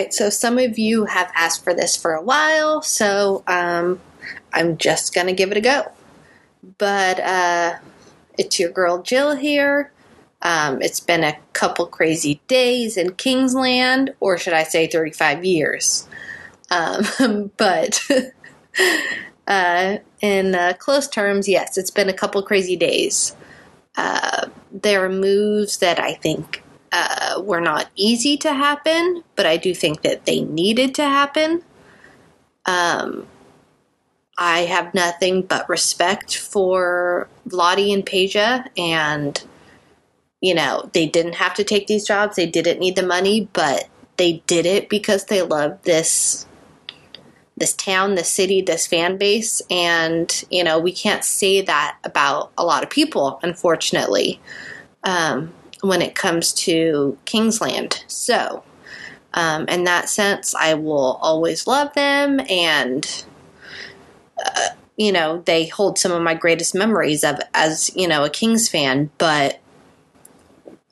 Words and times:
Right, 0.00 0.14
so 0.14 0.30
some 0.30 0.56
of 0.56 0.78
you 0.78 1.04
have 1.04 1.30
asked 1.34 1.62
for 1.62 1.74
this 1.74 1.94
for 1.94 2.14
a 2.14 2.22
while, 2.22 2.80
so 2.80 3.44
um, 3.46 4.00
I'm 4.50 4.78
just 4.78 5.14
gonna 5.14 5.34
give 5.34 5.50
it 5.50 5.58
a 5.58 5.60
go. 5.60 5.92
But 6.78 7.20
uh, 7.20 7.74
it's 8.38 8.58
your 8.58 8.70
girl 8.70 9.02
Jill 9.02 9.36
here. 9.36 9.92
Um, 10.40 10.80
it's 10.80 11.00
been 11.00 11.22
a 11.22 11.36
couple 11.52 11.84
crazy 11.84 12.40
days 12.48 12.96
in 12.96 13.12
Kingsland, 13.12 14.14
or 14.20 14.38
should 14.38 14.54
I 14.54 14.62
say 14.62 14.86
35 14.86 15.44
years. 15.44 16.08
Um, 16.70 17.50
but 17.58 18.00
uh, 19.46 19.98
in 20.22 20.54
uh, 20.54 20.72
close 20.78 21.08
terms, 21.08 21.46
yes, 21.46 21.76
it's 21.76 21.90
been 21.90 22.08
a 22.08 22.14
couple 22.14 22.42
crazy 22.42 22.76
days. 22.76 23.36
Uh, 23.98 24.46
there 24.72 25.04
are 25.04 25.10
moves 25.10 25.76
that 25.76 26.00
I 26.00 26.14
think 26.14 26.62
uh, 26.92 27.40
were 27.42 27.60
not 27.60 27.88
easy 27.96 28.36
to 28.38 28.52
happen, 28.52 29.22
but 29.36 29.46
I 29.46 29.56
do 29.56 29.74
think 29.74 30.02
that 30.02 30.26
they 30.26 30.40
needed 30.40 30.94
to 30.96 31.04
happen. 31.04 31.62
Um, 32.66 33.26
I 34.36 34.60
have 34.60 34.94
nothing 34.94 35.42
but 35.42 35.68
respect 35.68 36.36
for 36.36 37.28
Vlade 37.48 37.92
and 37.92 38.04
Peja, 38.04 38.66
and 38.76 39.42
you 40.40 40.54
know 40.54 40.88
they 40.92 41.06
didn't 41.06 41.34
have 41.34 41.54
to 41.54 41.64
take 41.64 41.86
these 41.86 42.06
jobs; 42.06 42.36
they 42.36 42.46
didn't 42.46 42.80
need 42.80 42.96
the 42.96 43.06
money, 43.06 43.48
but 43.52 43.88
they 44.16 44.42
did 44.46 44.66
it 44.66 44.88
because 44.88 45.26
they 45.26 45.42
love 45.42 45.80
this 45.82 46.46
this 47.56 47.74
town, 47.74 48.14
this 48.14 48.30
city, 48.30 48.62
this 48.62 48.86
fan 48.86 49.18
base, 49.18 49.60
and 49.70 50.44
you 50.50 50.64
know 50.64 50.78
we 50.78 50.92
can't 50.92 51.24
say 51.24 51.60
that 51.60 51.98
about 52.04 52.50
a 52.56 52.64
lot 52.64 52.82
of 52.82 52.90
people, 52.90 53.38
unfortunately. 53.42 54.40
Um, 55.04 55.52
when 55.82 56.02
it 56.02 56.14
comes 56.14 56.52
to 56.52 57.16
Kingsland. 57.24 58.04
So, 58.06 58.62
um, 59.34 59.66
in 59.68 59.84
that 59.84 60.08
sense, 60.08 60.54
I 60.54 60.74
will 60.74 61.18
always 61.22 61.66
love 61.66 61.92
them, 61.94 62.40
and 62.48 63.24
uh, 64.44 64.68
you 64.96 65.12
know 65.12 65.42
they 65.46 65.66
hold 65.66 65.98
some 65.98 66.12
of 66.12 66.22
my 66.22 66.34
greatest 66.34 66.74
memories 66.74 67.24
of 67.24 67.38
as 67.54 67.90
you 67.94 68.08
know 68.08 68.24
a 68.24 68.30
Kings 68.30 68.68
fan. 68.68 69.10
But 69.18 69.60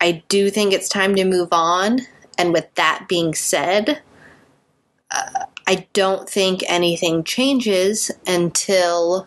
I 0.00 0.22
do 0.28 0.50
think 0.50 0.72
it's 0.72 0.88
time 0.88 1.14
to 1.16 1.24
move 1.24 1.48
on. 1.52 2.00
And 2.36 2.52
with 2.52 2.72
that 2.76 3.06
being 3.08 3.34
said, 3.34 4.00
uh, 5.10 5.46
I 5.66 5.88
don't 5.92 6.28
think 6.28 6.62
anything 6.68 7.24
changes 7.24 8.12
until 8.26 9.26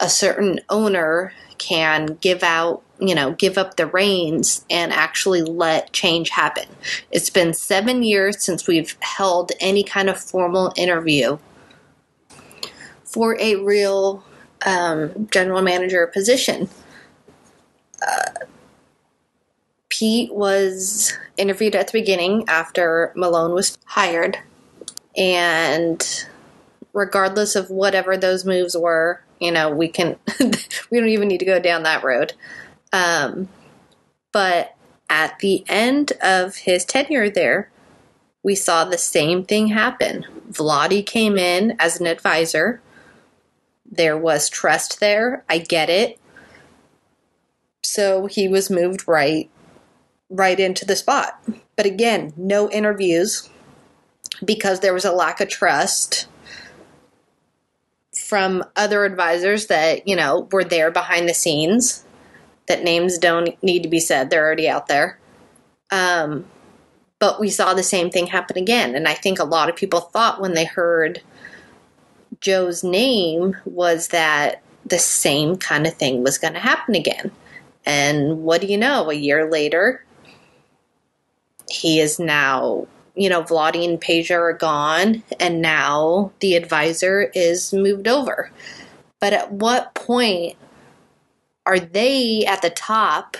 a 0.00 0.08
certain 0.08 0.60
owner 0.70 1.34
can 1.58 2.18
give 2.22 2.42
out 2.42 2.82
you 3.00 3.14
know, 3.14 3.32
give 3.32 3.56
up 3.56 3.76
the 3.76 3.86
reins 3.86 4.64
and 4.68 4.92
actually 4.92 5.42
let 5.42 5.92
change 5.92 6.30
happen. 6.30 6.66
It's 7.10 7.30
been 7.30 7.54
seven 7.54 8.02
years 8.02 8.44
since 8.44 8.66
we've 8.66 8.96
held 9.00 9.52
any 9.60 9.82
kind 9.82 10.08
of 10.08 10.18
formal 10.18 10.72
interview 10.76 11.38
for 13.04 13.36
a 13.40 13.56
real 13.56 14.22
um, 14.66 15.28
general 15.30 15.62
manager 15.62 16.06
position. 16.06 16.68
Uh, 18.06 18.44
Pete 19.88 20.32
was 20.32 21.16
interviewed 21.36 21.74
at 21.74 21.88
the 21.88 21.98
beginning 21.98 22.44
after 22.48 23.12
Malone 23.16 23.52
was 23.52 23.76
hired, 23.84 24.38
and 25.16 26.26
regardless 26.92 27.56
of 27.56 27.70
whatever 27.70 28.16
those 28.16 28.44
moves 28.44 28.76
were, 28.76 29.22
you 29.40 29.50
know, 29.50 29.70
we 29.70 29.88
can, 29.88 30.16
we 30.90 31.00
don't 31.00 31.08
even 31.08 31.28
need 31.28 31.38
to 31.38 31.44
go 31.44 31.58
down 31.58 31.82
that 31.82 32.04
road. 32.04 32.32
Um, 32.92 33.48
but 34.32 34.76
at 35.08 35.38
the 35.40 35.64
end 35.68 36.12
of 36.22 36.56
his 36.56 36.84
tenure 36.84 37.30
there, 37.30 37.70
we 38.42 38.54
saw 38.54 38.84
the 38.84 38.98
same 38.98 39.44
thing 39.44 39.68
happen. 39.68 40.24
Vlade 40.50 41.04
came 41.04 41.36
in 41.36 41.76
as 41.78 42.00
an 42.00 42.06
advisor. 42.06 42.80
There 43.84 44.16
was 44.16 44.48
trust 44.48 45.00
there. 45.00 45.44
I 45.48 45.58
get 45.58 45.90
it. 45.90 46.18
So 47.82 48.26
he 48.26 48.48
was 48.48 48.70
moved 48.70 49.06
right 49.06 49.50
right 50.30 50.60
into 50.60 50.84
the 50.84 50.94
spot. 50.94 51.42
But 51.76 51.86
again, 51.86 52.32
no 52.36 52.70
interviews 52.70 53.50
because 54.44 54.80
there 54.80 54.94
was 54.94 55.04
a 55.04 55.12
lack 55.12 55.40
of 55.40 55.48
trust 55.48 56.28
from 58.14 58.62
other 58.76 59.04
advisors 59.04 59.66
that, 59.66 60.06
you 60.06 60.14
know, 60.14 60.48
were 60.52 60.62
there 60.62 60.92
behind 60.92 61.28
the 61.28 61.34
scenes 61.34 62.04
that 62.70 62.84
names 62.84 63.18
don't 63.18 63.60
need 63.64 63.82
to 63.82 63.88
be 63.88 63.98
said. 63.98 64.30
They're 64.30 64.46
already 64.46 64.68
out 64.68 64.86
there. 64.86 65.18
Um, 65.90 66.46
but 67.18 67.40
we 67.40 67.50
saw 67.50 67.74
the 67.74 67.82
same 67.82 68.10
thing 68.10 68.28
happen 68.28 68.56
again. 68.56 68.94
And 68.94 69.08
I 69.08 69.14
think 69.14 69.40
a 69.40 69.44
lot 69.44 69.68
of 69.68 69.74
people 69.74 70.00
thought 70.00 70.40
when 70.40 70.54
they 70.54 70.64
heard 70.64 71.20
Joe's 72.40 72.84
name 72.84 73.56
was 73.64 74.08
that 74.08 74.62
the 74.86 75.00
same 75.00 75.56
kind 75.56 75.84
of 75.84 75.94
thing 75.94 76.22
was 76.22 76.38
going 76.38 76.54
to 76.54 76.60
happen 76.60 76.94
again. 76.94 77.32
And 77.84 78.44
what 78.44 78.60
do 78.60 78.68
you 78.68 78.78
know? 78.78 79.10
A 79.10 79.14
year 79.14 79.50
later, 79.50 80.04
he 81.68 81.98
is 81.98 82.20
now, 82.20 82.86
you 83.16 83.28
know, 83.28 83.42
Vlade 83.42 83.84
and 83.84 84.00
Peja 84.00 84.36
are 84.36 84.52
gone, 84.52 85.24
and 85.40 85.60
now 85.60 86.30
the 86.38 86.54
advisor 86.54 87.32
is 87.34 87.72
moved 87.72 88.06
over. 88.06 88.50
But 89.18 89.32
at 89.32 89.52
what 89.52 89.94
point 89.94 90.56
are 91.66 91.78
they 91.78 92.44
at 92.46 92.62
the 92.62 92.70
top 92.70 93.36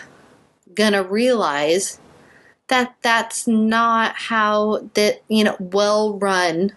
gonna 0.75 1.03
realize 1.03 1.99
that 2.69 2.95
that's 3.03 3.47
not 3.49 4.15
how 4.15 4.89
that 4.95 5.23
you 5.29 5.43
know 5.45 5.57
well 5.59 6.19
run 6.19 6.73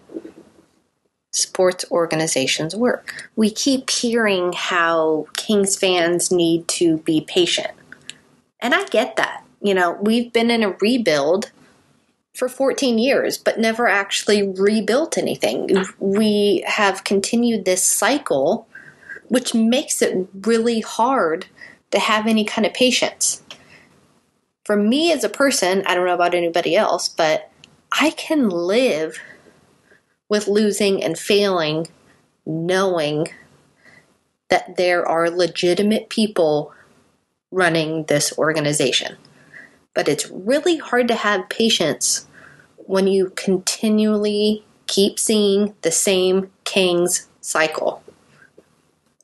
sports 1.32 1.84
organizations 1.90 2.74
work? 2.74 3.30
We 3.36 3.50
keep 3.50 3.90
hearing 3.90 4.52
how 4.52 5.26
kings 5.36 5.76
fans 5.76 6.30
need 6.30 6.68
to 6.68 6.98
be 6.98 7.20
patient. 7.20 7.72
And 8.60 8.74
i 8.74 8.84
get 8.86 9.16
that. 9.16 9.44
You 9.60 9.74
know 9.74 9.98
we've 10.00 10.32
been 10.32 10.50
in 10.50 10.62
a 10.62 10.70
rebuild 10.80 11.50
for 12.34 12.48
14 12.48 12.98
years 12.98 13.38
but 13.38 13.60
never 13.60 13.86
actually 13.86 14.48
rebuilt 14.48 15.16
anything. 15.16 15.84
We 15.98 16.64
have 16.66 17.04
continued 17.04 17.64
this 17.64 17.84
cycle 17.84 18.66
which 19.34 19.52
makes 19.52 20.00
it 20.00 20.28
really 20.44 20.80
hard 20.80 21.46
to 21.90 21.98
have 21.98 22.28
any 22.28 22.44
kind 22.44 22.64
of 22.64 22.72
patience. 22.72 23.42
For 24.64 24.76
me 24.76 25.10
as 25.10 25.24
a 25.24 25.28
person, 25.28 25.82
I 25.86 25.94
don't 25.96 26.06
know 26.06 26.14
about 26.14 26.36
anybody 26.36 26.76
else, 26.76 27.08
but 27.08 27.50
I 27.90 28.10
can 28.10 28.48
live 28.48 29.18
with 30.28 30.46
losing 30.46 31.02
and 31.02 31.18
failing 31.18 31.88
knowing 32.46 33.26
that 34.50 34.76
there 34.76 35.04
are 35.04 35.28
legitimate 35.28 36.10
people 36.10 36.72
running 37.50 38.04
this 38.04 38.38
organization. 38.38 39.16
But 39.94 40.08
it's 40.08 40.30
really 40.30 40.76
hard 40.76 41.08
to 41.08 41.16
have 41.16 41.48
patience 41.48 42.28
when 42.76 43.08
you 43.08 43.32
continually 43.34 44.64
keep 44.86 45.18
seeing 45.18 45.74
the 45.82 45.90
same 45.90 46.52
king's 46.62 47.26
cycle 47.40 48.03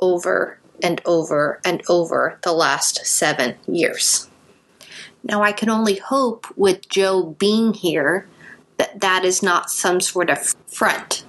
over 0.00 0.58
and 0.82 1.00
over 1.04 1.60
and 1.64 1.82
over 1.88 2.38
the 2.42 2.52
last 2.52 3.04
seven 3.06 3.56
years. 3.66 4.28
Now, 5.22 5.42
I 5.42 5.52
can 5.52 5.68
only 5.68 5.96
hope 5.96 6.46
with 6.56 6.88
Joe 6.88 7.36
being 7.38 7.74
here 7.74 8.26
that 8.78 9.00
that 9.00 9.24
is 9.24 9.42
not 9.42 9.70
some 9.70 10.00
sort 10.00 10.30
of 10.30 10.54
front, 10.66 11.24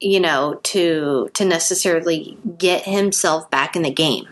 you 0.00 0.18
know, 0.18 0.58
to 0.62 1.28
to 1.34 1.44
necessarily 1.44 2.38
get 2.56 2.84
himself 2.84 3.50
back 3.50 3.76
in 3.76 3.82
the 3.82 3.90
game. 3.90 4.26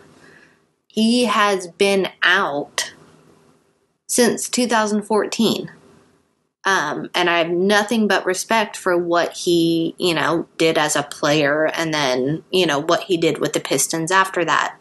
He 0.86 1.26
has 1.26 1.66
been 1.66 2.08
out 2.22 2.94
since 4.06 4.48
2014. 4.48 5.70
Um, 6.68 7.08
and 7.14 7.30
I 7.30 7.38
have 7.38 7.48
nothing 7.48 8.08
but 8.08 8.26
respect 8.26 8.76
for 8.76 8.94
what 8.94 9.32
he, 9.32 9.94
you 9.96 10.12
know, 10.12 10.46
did 10.58 10.76
as 10.76 10.96
a 10.96 11.02
player 11.02 11.64
and 11.64 11.94
then, 11.94 12.44
you 12.52 12.66
know, 12.66 12.78
what 12.78 13.04
he 13.04 13.16
did 13.16 13.38
with 13.38 13.54
the 13.54 13.60
Pistons 13.60 14.12
after 14.12 14.44
that. 14.44 14.76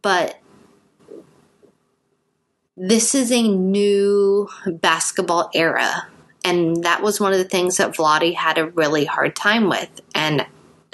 But 0.00 0.38
this 2.74 3.14
is 3.14 3.30
a 3.30 3.46
new 3.46 4.48
basketball 4.66 5.50
era. 5.52 6.08
And 6.42 6.84
that 6.84 7.02
was 7.02 7.20
one 7.20 7.34
of 7.34 7.38
the 7.38 7.44
things 7.44 7.76
that 7.76 7.94
Vlade 7.94 8.34
had 8.34 8.56
a 8.56 8.70
really 8.70 9.04
hard 9.04 9.36
time 9.36 9.68
with. 9.68 9.90
And 10.14 10.46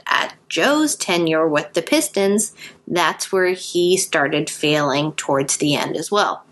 at 0.08 0.34
Joe's 0.48 0.96
tenure 0.96 1.46
with 1.46 1.72
the 1.74 1.82
Pistons, 1.82 2.52
that's 2.88 3.30
where 3.30 3.50
he 3.50 3.96
started 3.96 4.50
failing 4.50 5.12
towards 5.12 5.58
the 5.58 5.76
end 5.76 5.96
as 5.96 6.10
well. 6.10 6.42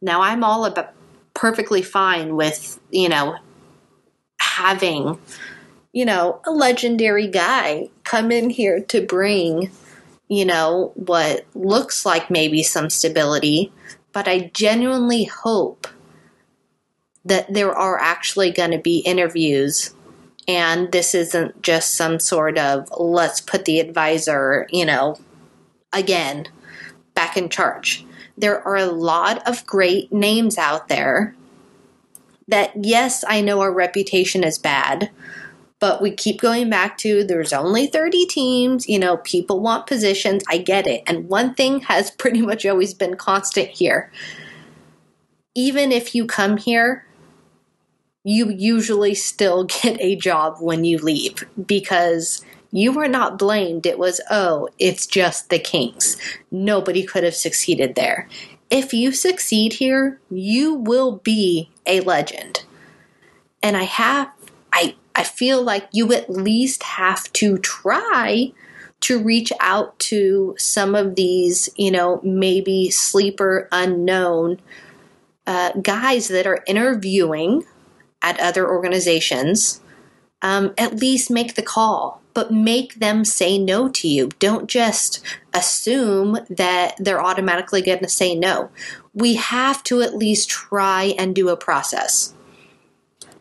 Now, 0.00 0.22
I'm 0.22 0.44
all 0.44 0.64
about 0.64 0.94
perfectly 1.40 1.80
fine 1.80 2.36
with, 2.36 2.78
you 2.90 3.08
know, 3.08 3.34
having, 4.38 5.18
you 5.90 6.04
know, 6.04 6.38
a 6.46 6.50
legendary 6.50 7.26
guy 7.26 7.88
come 8.04 8.30
in 8.30 8.50
here 8.50 8.78
to 8.78 9.00
bring, 9.00 9.70
you 10.28 10.44
know, 10.44 10.92
what 10.96 11.46
looks 11.54 12.04
like 12.04 12.30
maybe 12.30 12.62
some 12.62 12.90
stability. 12.90 13.72
But 14.12 14.28
I 14.28 14.50
genuinely 14.52 15.24
hope 15.24 15.88
that 17.24 17.50
there 17.50 17.74
are 17.74 17.98
actually 17.98 18.50
going 18.50 18.72
to 18.72 18.78
be 18.78 18.98
interviews 18.98 19.94
and 20.46 20.92
this 20.92 21.14
isn't 21.14 21.62
just 21.62 21.94
some 21.94 22.20
sort 22.20 22.58
of 22.58 22.86
let's 22.98 23.40
put 23.40 23.64
the 23.64 23.80
advisor, 23.80 24.66
you 24.70 24.84
know, 24.84 25.16
again 25.90 26.48
back 27.14 27.38
in 27.38 27.48
charge. 27.48 28.04
There 28.40 28.66
are 28.66 28.76
a 28.76 28.86
lot 28.86 29.46
of 29.46 29.66
great 29.66 30.10
names 30.12 30.56
out 30.56 30.88
there 30.88 31.34
that, 32.48 32.72
yes, 32.82 33.22
I 33.28 33.42
know 33.42 33.60
our 33.60 33.72
reputation 33.72 34.42
is 34.42 34.58
bad, 34.58 35.10
but 35.78 36.00
we 36.00 36.10
keep 36.10 36.40
going 36.40 36.70
back 36.70 36.96
to 36.98 37.22
there's 37.22 37.52
only 37.52 37.86
30 37.86 38.24
teams, 38.26 38.88
you 38.88 38.98
know, 38.98 39.18
people 39.18 39.60
want 39.60 39.86
positions. 39.86 40.42
I 40.48 40.56
get 40.56 40.86
it. 40.86 41.02
And 41.06 41.28
one 41.28 41.54
thing 41.54 41.80
has 41.80 42.10
pretty 42.18 42.40
much 42.40 42.64
always 42.64 42.94
been 42.94 43.16
constant 43.16 43.68
here. 43.68 44.10
Even 45.54 45.92
if 45.92 46.14
you 46.14 46.26
come 46.26 46.56
here, 46.56 47.06
you 48.24 48.50
usually 48.50 49.14
still 49.14 49.64
get 49.82 50.00
a 50.00 50.16
job 50.16 50.56
when 50.60 50.84
you 50.84 50.98
leave 50.98 51.46
because 51.66 52.42
you 52.72 52.92
were 52.92 53.08
not 53.08 53.38
blamed. 53.38 53.86
It 53.86 53.98
was, 53.98 54.20
oh, 54.30 54.68
it's 54.78 55.06
just 55.06 55.50
the 55.50 55.58
Kings. 55.58 56.16
Nobody 56.50 57.04
could 57.04 57.24
have 57.24 57.34
succeeded 57.34 57.94
there. 57.94 58.28
If 58.70 58.92
you 58.94 59.12
succeed 59.12 59.74
here, 59.74 60.20
you 60.30 60.74
will 60.74 61.16
be 61.16 61.70
a 61.86 62.00
legend. 62.00 62.64
And 63.62 63.76
I 63.76 63.82
have, 63.82 64.30
I, 64.72 64.94
I 65.14 65.24
feel 65.24 65.62
like 65.62 65.88
you 65.92 66.12
at 66.12 66.30
least 66.30 66.82
have 66.84 67.32
to 67.34 67.58
try 67.58 68.52
to 69.00 69.22
reach 69.22 69.52
out 69.60 69.98
to 69.98 70.54
some 70.58 70.94
of 70.94 71.16
these, 71.16 71.68
you 71.76 71.90
know, 71.90 72.20
maybe 72.22 72.90
sleeper 72.90 73.68
unknown 73.72 74.60
uh, 75.46 75.72
guys 75.82 76.28
that 76.28 76.46
are 76.46 76.62
interviewing 76.66 77.64
at 78.22 78.38
other 78.38 78.68
organizations. 78.68 79.80
Um, 80.42 80.72
at 80.78 80.96
least 80.96 81.30
make 81.30 81.54
the 81.54 81.62
call 81.62 82.19
but 82.34 82.52
make 82.52 82.96
them 82.96 83.24
say 83.24 83.58
no 83.58 83.88
to 83.88 84.08
you. 84.08 84.28
Don't 84.38 84.68
just 84.68 85.20
assume 85.52 86.38
that 86.48 86.94
they're 86.98 87.22
automatically 87.22 87.82
going 87.82 88.00
to 88.00 88.08
say 88.08 88.34
no. 88.34 88.70
We 89.14 89.34
have 89.34 89.82
to 89.84 90.02
at 90.02 90.16
least 90.16 90.48
try 90.48 91.14
and 91.18 91.34
do 91.34 91.48
a 91.48 91.56
process. 91.56 92.34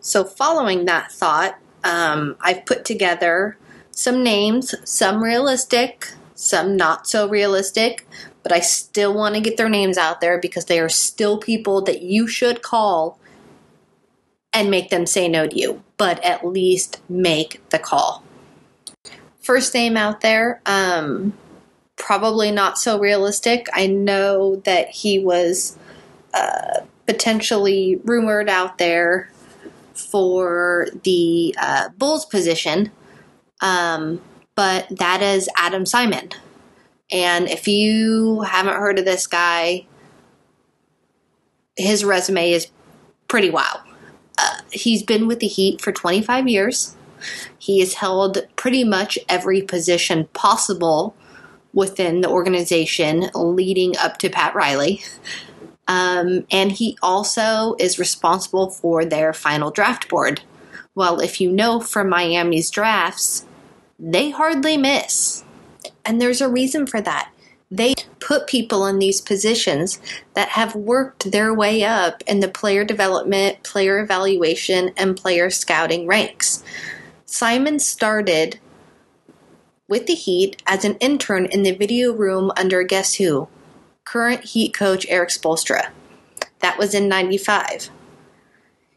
So, 0.01 0.23
following 0.23 0.85
that 0.85 1.11
thought, 1.11 1.59
um, 1.83 2.35
I've 2.41 2.65
put 2.65 2.85
together 2.85 3.57
some 3.91 4.23
names, 4.23 4.73
some 4.89 5.21
realistic, 5.23 6.11
some 6.33 6.77
not 6.77 7.07
so 7.07 7.27
realistic, 7.27 8.07
but 8.43 8.51
I 8.51 8.61
still 8.61 9.13
want 9.13 9.35
to 9.35 9.41
get 9.41 9.57
their 9.57 9.69
names 9.69 9.97
out 9.97 10.21
there 10.21 10.39
because 10.39 10.65
they 10.65 10.79
are 10.79 10.89
still 10.89 11.37
people 11.37 11.81
that 11.81 12.01
you 12.01 12.27
should 12.27 12.61
call 12.61 13.19
and 14.51 14.71
make 14.71 14.89
them 14.89 15.05
say 15.05 15.27
no 15.27 15.47
to 15.47 15.59
you, 15.59 15.83
but 15.97 16.23
at 16.23 16.45
least 16.45 17.01
make 17.09 17.61
the 17.69 17.77
call 17.77 18.23
first 19.49 19.73
name 19.73 19.97
out 19.97 20.21
there. 20.21 20.61
Um, 20.67 21.33
probably 21.95 22.51
not 22.51 22.77
so 22.77 22.99
realistic. 22.99 23.65
I 23.73 23.87
know 23.87 24.57
that 24.57 24.89
he 24.89 25.17
was 25.17 25.75
uh, 26.35 26.81
potentially 27.07 27.99
rumored 28.03 28.47
out 28.47 28.77
there 28.77 29.31
for 29.95 30.89
the 31.03 31.55
uh, 31.59 31.89
Bulls 31.97 32.27
position, 32.27 32.91
um, 33.59 34.21
but 34.53 34.85
that 34.99 35.23
is 35.23 35.49
Adam 35.57 35.83
Simon. 35.83 36.29
And 37.11 37.49
if 37.49 37.67
you 37.67 38.41
haven't 38.41 38.75
heard 38.75 38.99
of 38.99 39.05
this 39.05 39.25
guy, 39.25 39.87
his 41.75 42.05
resume 42.05 42.51
is 42.51 42.67
pretty 43.27 43.49
wow. 43.49 43.81
Uh, 44.37 44.59
he's 44.71 45.01
been 45.01 45.25
with 45.25 45.39
the 45.39 45.47
Heat 45.47 45.81
for 45.81 45.91
25 45.91 46.47
years. 46.47 46.95
He 47.59 47.79
has 47.81 47.95
held 47.95 48.47
pretty 48.55 48.83
much 48.83 49.19
every 49.27 49.61
position 49.61 50.27
possible 50.33 51.15
within 51.73 52.21
the 52.21 52.29
organization 52.29 53.29
leading 53.35 53.97
up 53.97 54.17
to 54.17 54.29
Pat 54.29 54.55
Riley. 54.55 55.01
Um, 55.87 56.45
and 56.51 56.71
he 56.71 56.97
also 57.01 57.75
is 57.79 57.99
responsible 57.99 58.69
for 58.69 59.05
their 59.05 59.33
final 59.33 59.71
draft 59.71 60.07
board. 60.07 60.41
Well, 60.95 61.19
if 61.19 61.39
you 61.41 61.51
know 61.51 61.79
from 61.79 62.09
Miami's 62.09 62.69
drafts, 62.69 63.45
they 63.97 64.29
hardly 64.29 64.77
miss. 64.77 65.43
And 66.05 66.21
there's 66.21 66.41
a 66.41 66.49
reason 66.49 66.87
for 66.87 67.01
that. 67.01 67.31
They 67.71 67.93
put 68.19 68.47
people 68.47 68.85
in 68.87 68.99
these 68.99 69.21
positions 69.21 69.99
that 70.33 70.49
have 70.49 70.75
worked 70.75 71.31
their 71.31 71.53
way 71.53 71.83
up 71.83 72.23
in 72.25 72.39
the 72.39 72.47
player 72.47 72.83
development, 72.83 73.63
player 73.63 73.99
evaluation, 73.99 74.91
and 74.97 75.15
player 75.15 75.49
scouting 75.49 76.07
ranks. 76.07 76.63
Simon 77.31 77.77
started 77.77 78.59
with 79.87 80.07
the 80.07 80.15
Heat 80.15 80.63
as 80.65 80.83
an 80.83 80.95
intern 80.95 81.45
in 81.45 81.61
the 81.61 81.75
video 81.75 82.11
room 82.11 82.51
under 82.57 82.81
Guess 82.81 83.15
Who? 83.15 83.47
Current 84.03 84.45
Heat 84.45 84.73
coach 84.73 85.05
Erik 85.07 85.29
Spoelstra. 85.29 85.91
That 86.57 86.79
was 86.79 86.95
in 86.95 87.07
95. 87.07 87.91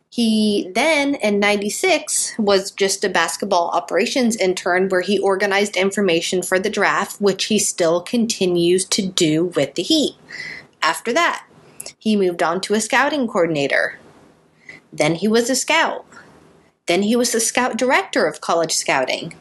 He 0.08 0.72
then, 0.74 1.16
in 1.16 1.40
96, 1.40 2.36
was 2.38 2.70
just 2.70 3.04
a 3.04 3.10
basketball 3.10 3.68
operations 3.68 4.36
intern 4.36 4.88
where 4.88 5.02
he 5.02 5.18
organized 5.18 5.76
information 5.76 6.42
for 6.42 6.58
the 6.58 6.70
draft, 6.70 7.20
which 7.20 7.44
he 7.44 7.58
still 7.58 8.00
continues 8.00 8.86
to 8.86 9.06
do 9.06 9.44
with 9.44 9.74
the 9.74 9.82
Heat. 9.82 10.16
After 10.80 11.12
that, 11.12 11.46
he 11.98 12.16
moved 12.16 12.42
on 12.42 12.62
to 12.62 12.72
a 12.72 12.80
scouting 12.80 13.28
coordinator. 13.28 13.98
Then 14.90 15.16
he 15.16 15.28
was 15.28 15.50
a 15.50 15.54
scout. 15.54 16.06
Then 16.92 17.04
he 17.04 17.16
was 17.16 17.32
the 17.32 17.40
scout 17.40 17.78
director 17.78 18.26
of 18.26 18.42
college 18.42 18.74
scouting. 18.74 19.32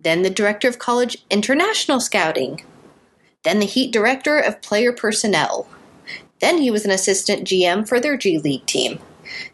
Then 0.00 0.22
the 0.22 0.28
director 0.28 0.66
of 0.66 0.80
college 0.80 1.24
international 1.30 2.00
scouting. 2.00 2.64
Then 3.44 3.60
the 3.60 3.64
Heat 3.64 3.92
director 3.92 4.40
of 4.40 4.60
player 4.60 4.92
personnel. 4.92 5.68
Then 6.40 6.58
he 6.58 6.72
was 6.72 6.84
an 6.84 6.90
assistant 6.90 7.46
GM 7.46 7.88
for 7.88 8.00
their 8.00 8.16
G 8.16 8.38
League 8.38 8.66
team. 8.66 8.98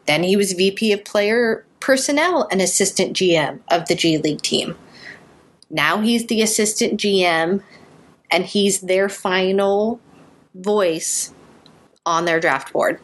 Then 0.06 0.22
he 0.22 0.34
was 0.34 0.54
VP 0.54 0.94
of 0.94 1.04
player 1.04 1.66
personnel 1.78 2.48
and 2.50 2.62
assistant 2.62 3.14
GM 3.14 3.60
of 3.68 3.86
the 3.86 3.94
G 3.94 4.16
League 4.16 4.40
team. 4.40 4.78
Now 5.68 6.00
he's 6.00 6.26
the 6.26 6.40
assistant 6.40 6.98
GM 6.98 7.62
and 8.30 8.46
he's 8.46 8.80
their 8.80 9.10
final 9.10 10.00
voice 10.54 11.34
on 12.06 12.24
their 12.24 12.40
draft 12.40 12.72
board. 12.72 12.98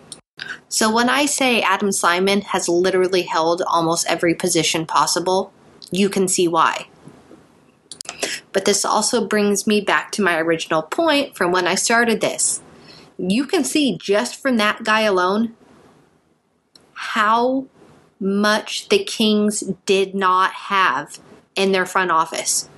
So 0.69 0.93
when 0.93 1.09
I 1.09 1.26
say 1.26 1.62
Adam 1.62 1.93
Simon 1.93 2.43
has 2.43 2.69
literally 2.69 3.23
held 3.23 3.62
almost 3.62 4.07
every 4.09 4.35
position 4.35 4.87
possible, 4.87 5.52
you 5.90 6.09
can 6.09 6.28
see 6.28 6.49
why. 6.49 6.88
But 8.52 8.64
this 8.64 8.85
also 8.85 9.26
brings 9.26 9.66
me 9.66 9.81
back 9.81 10.12
to 10.12 10.23
my 10.23 10.38
original 10.38 10.83
point 10.83 11.37
from 11.37 11.52
when 11.52 11.66
I 11.66 11.75
started 11.75 12.21
this. 12.21 12.61
You 13.19 13.47
can 13.47 13.64
see 13.64 13.97
just 13.97 14.40
from 14.40 14.57
that 14.59 14.85
guy 14.85 15.02
alone 15.02 15.55
how 16.93 17.66
much 18.19 18.88
the 18.88 19.05
Kings 19.05 19.61
did 19.85 20.14
not 20.14 20.52
have 20.52 21.19
in 21.55 21.73
their 21.73 21.87
front 21.87 22.11
office. 22.11 22.69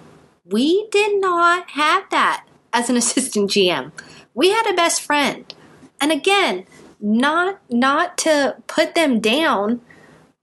We 0.44 0.88
did 0.90 1.20
not 1.20 1.70
have 1.70 2.08
that 2.10 2.46
as 2.72 2.90
an 2.90 2.96
assistant 3.02 3.50
GM. 3.50 3.92
We 4.34 4.50
had 4.50 4.70
a 4.70 4.76
best 4.76 5.02
friend. 5.02 5.52
And 6.00 6.12
again, 6.12 6.66
not 7.00 7.60
not 7.70 8.18
to 8.18 8.56
put 8.66 8.94
them 8.94 9.20
down, 9.20 9.80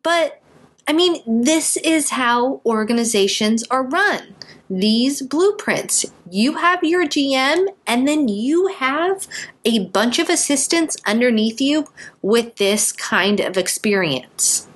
but 0.03 0.41
I 0.87 0.93
mean, 0.93 1.21
this 1.25 1.77
is 1.77 2.11
how 2.11 2.61
organizations 2.65 3.63
are 3.71 3.83
run. 3.83 4.35
These 4.69 5.21
blueprints. 5.21 6.05
You 6.29 6.57
have 6.57 6.83
your 6.83 7.05
GM, 7.05 7.67
and 7.85 8.07
then 8.07 8.27
you 8.27 8.67
have 8.67 9.27
a 9.63 9.85
bunch 9.87 10.19
of 10.19 10.29
assistants 10.29 10.97
underneath 11.05 11.61
you 11.61 11.87
with 12.21 12.55
this 12.57 12.91
kind 12.91 13.39
of 13.39 13.57
experience. 13.57 14.67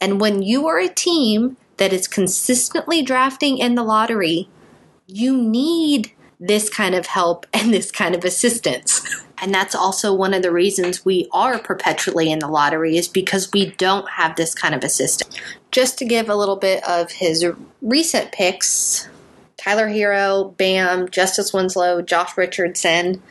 And 0.00 0.20
when 0.20 0.42
you 0.42 0.66
are 0.66 0.78
a 0.78 0.88
team 0.88 1.56
that 1.76 1.92
is 1.92 2.08
consistently 2.08 3.02
drafting 3.02 3.58
in 3.58 3.74
the 3.74 3.82
lottery, 3.82 4.48
you 5.06 5.36
need 5.36 6.12
this 6.38 6.68
kind 6.68 6.94
of 6.94 7.06
help 7.06 7.46
and 7.52 7.72
this 7.72 7.90
kind 7.90 8.14
of 8.14 8.24
assistance. 8.24 9.00
And 9.44 9.54
that's 9.54 9.74
also 9.74 10.14
one 10.14 10.32
of 10.32 10.40
the 10.40 10.50
reasons 10.50 11.04
we 11.04 11.28
are 11.30 11.58
perpetually 11.58 12.32
in 12.32 12.38
the 12.38 12.48
lottery 12.48 12.96
is 12.96 13.08
because 13.08 13.52
we 13.52 13.72
don't 13.72 14.08
have 14.08 14.36
this 14.36 14.54
kind 14.54 14.74
of 14.74 14.82
assistance. 14.82 15.36
Just 15.70 15.98
to 15.98 16.06
give 16.06 16.30
a 16.30 16.34
little 16.34 16.56
bit 16.56 16.82
of 16.88 17.12
his 17.12 17.44
recent 17.82 18.32
picks 18.32 19.06
Tyler 19.58 19.88
Herro, 19.88 20.56
Bam, 20.56 21.10
Justice 21.10 21.52
Winslow, 21.52 22.00
Josh 22.00 22.38
Richardson. 22.38 23.22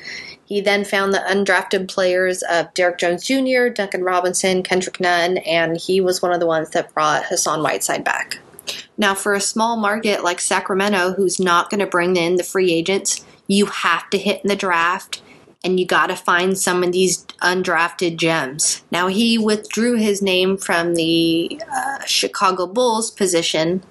He 0.46 0.62
then 0.62 0.86
found 0.86 1.13
the 1.13 1.25
undrafted 1.27 1.88
players 1.88 2.43
of 2.43 2.72
Derrick 2.75 3.00
Jones 3.00 3.25
Jr., 3.25 3.70
Duncan 3.70 4.03
Robinson, 4.03 4.62
Kendrick 4.62 5.00
Nunn, 5.00 5.38
and 5.39 5.77
he 5.77 6.00
was 6.00 6.22
one 6.22 6.32
of 6.32 6.39
the 6.39 6.46
ones 6.46 6.70
that 6.72 6.93
brought 6.93 7.25
Hassan 7.25 7.63
Whiteside 7.63 8.03
back. 8.03 8.38
Now, 9.00 9.15
for 9.15 9.34
a 9.34 9.41
small 9.41 9.77
market 9.77 10.24
like 10.24 10.39
Sacramento, 10.39 11.13
who's 11.13 11.39
not 11.39 11.72
going 11.72 11.79
to 11.79 11.88
bring 11.88 12.17
in 12.17 12.36
the 12.36 12.43
free 12.43 12.72
agents, 12.72 13.25
you 13.48 13.65
have 13.65 14.08
to 14.12 14.20
hit 14.20 14.43
in 14.43 14.48
the 14.48 14.55
draft 14.55 15.24
and 15.63 15.79
you 15.79 15.86
got 15.86 16.08
to 16.08 16.15
find 16.15 16.58
some 16.58 16.84
of 16.84 16.91
these 16.91 17.25
undrafted 17.41 18.17
gems. 18.17 18.84
Now, 18.91 19.08
he 19.08 19.38
withdrew 19.38 19.96
his 19.96 20.22
name 20.22 20.58
from 20.58 20.96
the 20.96 21.62
uh, 21.72 22.03
Chicago 22.05 22.67
Bulls 22.67 23.10
position, 23.10 23.84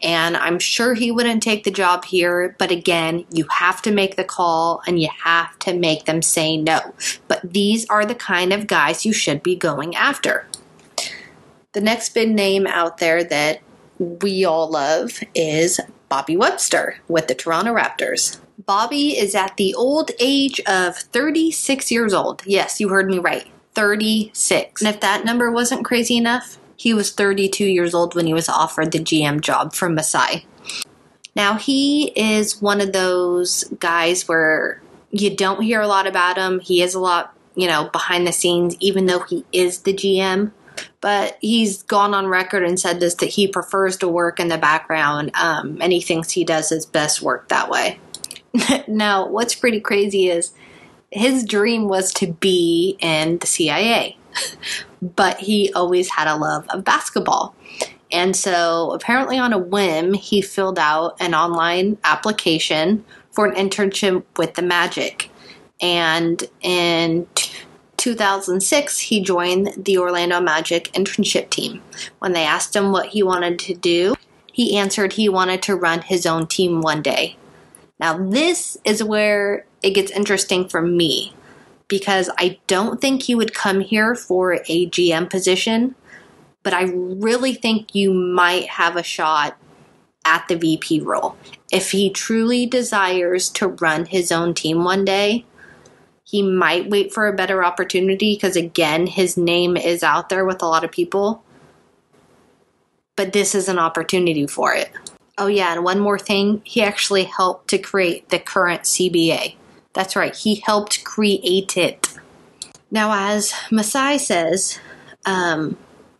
and 0.00 0.36
I'm 0.36 0.58
sure 0.58 0.94
he 0.94 1.10
wouldn't 1.10 1.42
take 1.42 1.64
the 1.64 1.70
job 1.70 2.04
here. 2.04 2.54
But 2.58 2.70
again, 2.70 3.26
you 3.30 3.46
have 3.50 3.82
to 3.82 3.92
make 3.92 4.16
the 4.16 4.24
call 4.24 4.80
and 4.86 5.00
you 5.00 5.08
have 5.24 5.58
to 5.60 5.74
make 5.74 6.04
them 6.04 6.22
say 6.22 6.56
no. 6.56 6.94
But 7.26 7.40
these 7.52 7.84
are 7.90 8.06
the 8.06 8.14
kind 8.14 8.52
of 8.52 8.66
guys 8.66 9.04
you 9.04 9.12
should 9.12 9.42
be 9.42 9.56
going 9.56 9.96
after. 9.96 10.46
The 11.72 11.80
next 11.80 12.14
big 12.14 12.30
name 12.30 12.66
out 12.66 12.98
there 12.98 13.22
that 13.24 13.60
we 13.98 14.44
all 14.44 14.70
love 14.70 15.20
is 15.34 15.80
Bobby 16.08 16.36
Webster 16.36 16.96
with 17.08 17.28
the 17.28 17.34
Toronto 17.34 17.74
Raptors. 17.74 18.38
Bobby 18.66 19.16
is 19.16 19.34
at 19.34 19.56
the 19.56 19.74
old 19.74 20.10
age 20.18 20.60
of 20.66 20.96
36 20.96 21.90
years 21.90 22.12
old. 22.12 22.42
Yes, 22.44 22.80
you 22.80 22.88
heard 22.88 23.08
me 23.08 23.18
right. 23.18 23.46
36. 23.74 24.82
And 24.82 24.92
if 24.92 25.00
that 25.00 25.24
number 25.24 25.50
wasn't 25.52 25.84
crazy 25.84 26.16
enough, 26.16 26.58
he 26.76 26.92
was 26.92 27.12
32 27.12 27.64
years 27.64 27.94
old 27.94 28.14
when 28.14 28.26
he 28.26 28.34
was 28.34 28.48
offered 28.48 28.90
the 28.90 28.98
GM 28.98 29.40
job 29.40 29.74
from 29.74 29.94
Masai. 29.94 30.46
Now, 31.36 31.54
he 31.54 32.12
is 32.16 32.60
one 32.60 32.80
of 32.80 32.92
those 32.92 33.64
guys 33.78 34.26
where 34.26 34.82
you 35.10 35.34
don't 35.34 35.62
hear 35.62 35.80
a 35.80 35.86
lot 35.86 36.08
about 36.08 36.36
him. 36.36 36.58
He 36.58 36.82
is 36.82 36.94
a 36.94 37.00
lot, 37.00 37.32
you 37.54 37.68
know, 37.68 37.88
behind 37.90 38.26
the 38.26 38.32
scenes, 38.32 38.76
even 38.80 39.06
though 39.06 39.20
he 39.20 39.44
is 39.52 39.82
the 39.82 39.94
GM. 39.94 40.50
But 41.00 41.38
he's 41.40 41.82
gone 41.84 42.14
on 42.14 42.26
record 42.26 42.64
and 42.64 42.78
said 42.78 42.98
this 42.98 43.14
that 43.14 43.26
he 43.30 43.46
prefers 43.46 43.96
to 43.98 44.08
work 44.08 44.40
in 44.40 44.48
the 44.48 44.58
background 44.58 45.30
um, 45.34 45.78
and 45.80 45.92
he 45.92 46.00
thinks 46.00 46.30
he 46.30 46.44
does 46.44 46.70
his 46.70 46.86
best 46.86 47.22
work 47.22 47.48
that 47.48 47.68
way. 47.68 48.00
now, 48.88 49.28
what's 49.28 49.54
pretty 49.54 49.80
crazy 49.80 50.28
is 50.28 50.52
his 51.10 51.44
dream 51.44 51.88
was 51.88 52.12
to 52.14 52.32
be 52.32 52.96
in 53.00 53.38
the 53.38 53.46
CIA, 53.46 54.16
but 55.02 55.38
he 55.38 55.72
always 55.74 56.10
had 56.10 56.28
a 56.28 56.36
love 56.36 56.66
of 56.70 56.84
basketball. 56.84 57.54
And 58.10 58.34
so, 58.34 58.92
apparently, 58.92 59.38
on 59.38 59.52
a 59.52 59.58
whim, 59.58 60.14
he 60.14 60.40
filled 60.40 60.78
out 60.78 61.16
an 61.20 61.34
online 61.34 61.98
application 62.04 63.04
for 63.30 63.46
an 63.46 63.54
internship 63.54 64.24
with 64.36 64.54
the 64.54 64.62
Magic. 64.62 65.30
And 65.80 66.42
in 66.60 67.26
2006, 67.98 68.98
he 68.98 69.20
joined 69.20 69.74
the 69.76 69.98
Orlando 69.98 70.40
Magic 70.40 70.90
internship 70.92 71.50
team. 71.50 71.82
When 72.20 72.32
they 72.32 72.44
asked 72.44 72.74
him 72.74 72.92
what 72.92 73.08
he 73.08 73.22
wanted 73.22 73.58
to 73.60 73.74
do, 73.74 74.14
he 74.52 74.76
answered 74.76 75.12
he 75.12 75.28
wanted 75.28 75.62
to 75.62 75.76
run 75.76 76.00
his 76.00 76.24
own 76.24 76.46
team 76.46 76.80
one 76.80 77.02
day. 77.02 77.36
Now, 78.00 78.16
this 78.16 78.78
is 78.84 79.02
where 79.02 79.66
it 79.82 79.90
gets 79.90 80.10
interesting 80.10 80.68
for 80.68 80.80
me 80.80 81.34
because 81.88 82.30
I 82.38 82.58
don't 82.66 83.00
think 83.00 83.28
you 83.28 83.36
would 83.36 83.54
come 83.54 83.80
here 83.80 84.14
for 84.14 84.54
a 84.68 84.86
GM 84.88 85.28
position, 85.30 85.94
but 86.62 86.74
I 86.74 86.82
really 86.84 87.54
think 87.54 87.94
you 87.94 88.12
might 88.12 88.66
have 88.68 88.96
a 88.96 89.02
shot 89.02 89.56
at 90.24 90.46
the 90.48 90.56
VP 90.56 91.00
role. 91.00 91.36
If 91.72 91.90
he 91.92 92.10
truly 92.10 92.66
desires 92.66 93.48
to 93.50 93.68
run 93.68 94.04
his 94.04 94.30
own 94.30 94.54
team 94.54 94.84
one 94.84 95.04
day, 95.04 95.46
he 96.22 96.42
might 96.42 96.90
wait 96.90 97.12
for 97.12 97.26
a 97.26 97.32
better 97.32 97.64
opportunity 97.64 98.34
because, 98.34 98.54
again, 98.54 99.06
his 99.06 99.38
name 99.38 99.78
is 99.78 100.02
out 100.02 100.28
there 100.28 100.44
with 100.44 100.60
a 100.60 100.66
lot 100.66 100.84
of 100.84 100.92
people. 100.92 101.42
But 103.16 103.32
this 103.32 103.54
is 103.54 103.66
an 103.66 103.78
opportunity 103.78 104.46
for 104.46 104.74
it. 104.74 104.90
Oh, 105.38 105.46
yeah, 105.46 105.72
and 105.72 105.84
one 105.84 106.00
more 106.00 106.18
thing 106.18 106.62
he 106.64 106.82
actually 106.82 107.24
helped 107.24 107.68
to 107.68 107.78
create 107.78 108.28
the 108.28 108.40
current 108.40 108.82
CBA. 108.82 109.54
That's 109.94 110.16
right, 110.16 110.34
he 110.34 110.56
helped 110.56 111.04
create 111.04 111.76
it. 111.76 112.18
Now, 112.90 113.12
as 113.30 113.54
Masai 113.70 114.18
says, 114.18 114.80
um, 115.24 115.76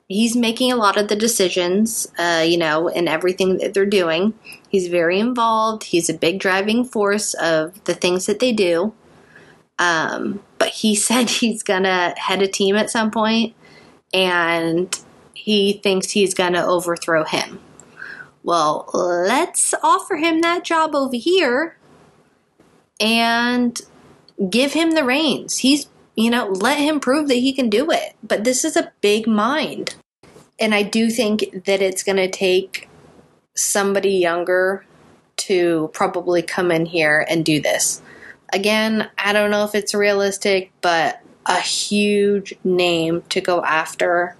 he's 0.07 0.37
making 0.37 0.71
a 0.71 0.77
lot 0.77 0.97
of 0.97 1.09
the 1.09 1.17
decisions, 1.17 2.07
uh, 2.17 2.45
you 2.47 2.57
know, 2.57 2.87
in 2.87 3.09
everything 3.09 3.59
that 3.59 3.75
they're 3.75 3.87
doing. 3.87 4.35
He's 4.69 4.87
very 4.87 5.19
involved. 5.19 5.85
He's 5.85 6.09
a 6.09 6.15
big 6.15 6.39
driving 6.39 6.85
force 6.85 7.35
of 7.35 7.83
the 7.85 7.95
things 7.95 8.27
that 8.27 8.39
they 8.39 8.53
do. 8.53 8.95
Um, 9.81 10.43
but 10.59 10.69
he 10.69 10.95
said 11.09 11.29
he's 11.29 11.65
gonna 11.65 12.15
head 12.17 12.43
a 12.43 12.49
team 12.49 12.77
at 12.77 12.91
some 12.91 13.11
point, 13.11 13.55
and 14.15 14.97
he 15.35 15.73
thinks 15.73 16.11
he's 16.11 16.35
gonna 16.35 16.65
overthrow 16.65 17.25
him. 17.25 17.61
Well, 18.43 18.89
let's 18.95 19.75
offer 19.83 20.17
him 20.17 20.41
that 20.41 20.65
job 20.65 20.95
over 20.95 21.17
here 21.17 21.77
and 23.01 23.81
give 24.49 24.73
him 24.73 24.93
the 24.93 25.05
reins. 25.05 25.59
He's, 25.59 25.89
you 26.15 26.31
know, 26.31 26.49
let 26.49 26.79
him 26.79 27.01
prove 27.01 27.29
that 27.29 27.35
he 27.35 27.53
can 27.53 27.69
do 27.69 27.91
it. 27.91 28.17
But 28.23 28.45
this 28.45 28.65
is 28.65 28.77
a 28.77 28.93
big 29.01 29.27
mind. 29.27 29.97
And 30.59 30.75
I 30.75 30.83
do 30.83 31.11
think 31.11 31.65
that 31.67 31.83
it's 31.83 32.03
going 32.03 32.17
to 32.17 32.31
take 32.31 32.89
somebody 33.55 34.13
younger 34.13 34.85
to 35.37 35.91
probably 35.93 36.43
come 36.43 36.71
in 36.71 36.87
here 36.87 37.25
and 37.29 37.45
do 37.45 37.61
this. 37.61 38.03
Again, 38.53 39.09
I 39.19 39.33
don't 39.33 39.51
know 39.51 39.65
if 39.65 39.75
it's 39.75 39.95
realistic, 39.95 40.73
but 40.81 41.21
a 41.47 41.61
huge 41.61 42.55
name 42.65 43.23
to 43.29 43.41
go 43.41 43.63
after 43.63 44.37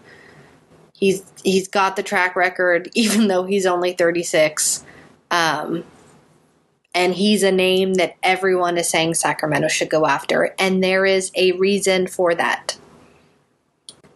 He's 0.99 1.23
he's 1.45 1.69
got 1.69 1.97
the 1.97 2.03
track 2.03 2.35
record, 2.35 2.91
even 2.95 3.29
though 3.29 3.45
he's 3.45 3.67
only 3.67 3.93
36. 3.93 4.85
Um, 5.31 5.85
and 6.95 7.15
he's 7.15 7.43
a 7.43 7.53
name 7.53 7.95
that 7.95 8.17
everyone 8.23 8.79
is 8.79 8.89
saying 8.89 9.15
Sacramento 9.15 9.69
should 9.69 9.91
go 9.91 10.07
after, 10.07 10.55
and 10.59 10.83
there 10.83 11.05
is 11.07 11.31
a 11.37 11.53
reason 11.53 12.07
for 12.07 12.35
that. 12.35 12.77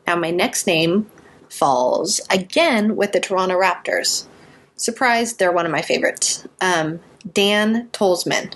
Now, 0.06 0.16
my 0.16 0.30
next 0.30 0.66
name 0.66 1.06
falls 1.48 2.20
again 2.30 2.96
with 2.96 3.12
the 3.12 3.20
Toronto 3.20 3.58
Raptors. 3.60 4.26
Surprise, 4.74 5.34
they're 5.34 5.52
one 5.52 5.66
of 5.66 5.70
my 5.70 5.82
favorites. 5.82 6.46
Um, 6.60 6.98
Dan 7.32 7.88
Tolzman. 7.90 8.54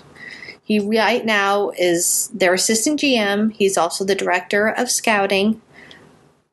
He 0.61 0.79
right 0.79 1.25
now 1.25 1.71
is 1.77 2.29
their 2.33 2.53
assistant 2.53 2.99
GM. 2.99 3.53
He's 3.53 3.77
also 3.77 4.03
the 4.03 4.15
director 4.15 4.67
of 4.67 4.91
scouting. 4.91 5.61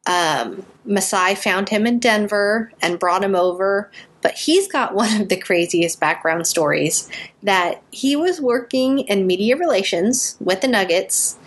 Um, 0.07 0.65
Masai 0.85 1.35
found 1.35 1.69
him 1.69 1.87
in 1.87 1.99
Denver 1.99 2.71
and 2.83 2.99
brought 2.99 3.25
him 3.25 3.35
over. 3.35 3.91
But 4.23 4.33
he's 4.33 4.69
got 4.69 4.95
one 4.95 5.21
of 5.21 5.29
the 5.29 5.37
craziest 5.37 6.01
background 6.01 6.47
stories 6.47 7.09
that 7.43 7.83
he 7.91 8.17
was 8.17 8.41
working 8.41 9.01
in 9.01 9.27
media 9.27 9.57
relations 9.57 10.37
with 10.41 10.61
the 10.61 10.69
Nuggets, 10.69 11.39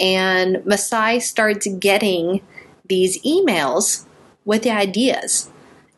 and 0.00 0.64
Masai 0.66 1.20
starts 1.20 1.66
getting 1.78 2.40
these 2.88 3.22
emails 3.22 4.04
with 4.44 4.62
the 4.62 4.70
ideas. 4.70 5.50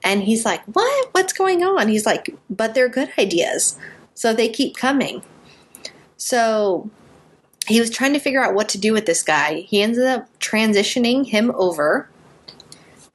And 0.04 0.23
he's 0.23 0.44
like, 0.44 0.62
What? 0.66 1.08
What's 1.12 1.32
going 1.32 1.64
on? 1.64 1.88
He's 1.88 2.06
like, 2.06 2.35
But 2.49 2.75
they're 2.75 2.88
good 2.88 3.11
ideas. 3.18 3.78
So 4.14 4.32
they 4.32 4.49
keep 4.49 4.76
coming. 4.76 5.23
So 6.16 6.90
he 7.66 7.80
was 7.80 7.90
trying 7.90 8.12
to 8.12 8.20
figure 8.20 8.42
out 8.42 8.54
what 8.54 8.68
to 8.70 8.78
do 8.78 8.92
with 8.92 9.06
this 9.06 9.23
guy. 9.23 9.61
He 9.61 9.82
ended 9.82 10.04
up 10.04 10.28
transitioning 10.38 11.26
him 11.26 11.50
over 11.54 12.08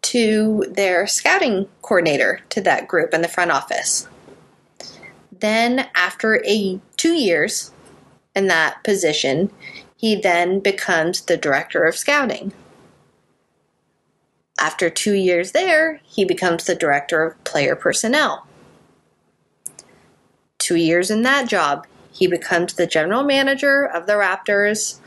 to 0.02 0.66
their 0.70 1.08
scouting 1.08 1.68
coordinator 1.82 2.42
to 2.50 2.62
that 2.62 2.88
group 2.88 3.14
in 3.14 3.22
the 3.22 3.28
front 3.28 3.52
office. 3.52 4.08
Then, 5.32 5.88
after 5.96 6.44
a 6.46 6.80
two 6.98 7.14
years 7.14 7.72
in 8.36 8.48
that 8.48 8.84
position, 8.84 9.52
he 9.96 10.16
then 10.16 10.60
becomes 10.60 11.22
the 11.22 11.38
director 11.38 11.86
of 11.86 11.96
scouting. 11.96 12.54
After 14.60 14.90
two 14.90 15.14
years 15.14 15.54
there, 15.54 16.02
he 16.04 16.26
becomes 16.26 16.66
the 16.66 16.76
director 16.76 17.24
of 17.24 17.44
player 17.44 17.76
personnel. 17.76 18.48
Two 20.60 20.76
years 20.76 21.10
in 21.10 21.24
that 21.24 21.48
job, 21.48 21.88
he 22.12 22.28
becomes 22.28 22.74
the 22.74 22.88
general 22.88 23.24
manager 23.24 23.86
of 23.86 24.08
the 24.08 24.14
Raptors 24.14 25.00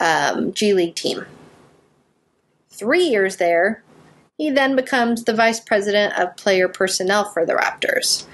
um, 0.00 0.52
G 0.52 0.74
League 0.74 0.94
team. 0.94 1.24
Three 2.70 3.04
years 3.04 3.36
there, 3.36 3.82
he 4.36 4.50
then 4.50 4.74
becomes 4.74 5.24
the 5.24 5.34
vice 5.34 5.60
president 5.60 6.18
of 6.18 6.36
player 6.36 6.68
personnel 6.68 7.24
for 7.24 7.46
the 7.46 7.54
Raptors. 7.54 8.26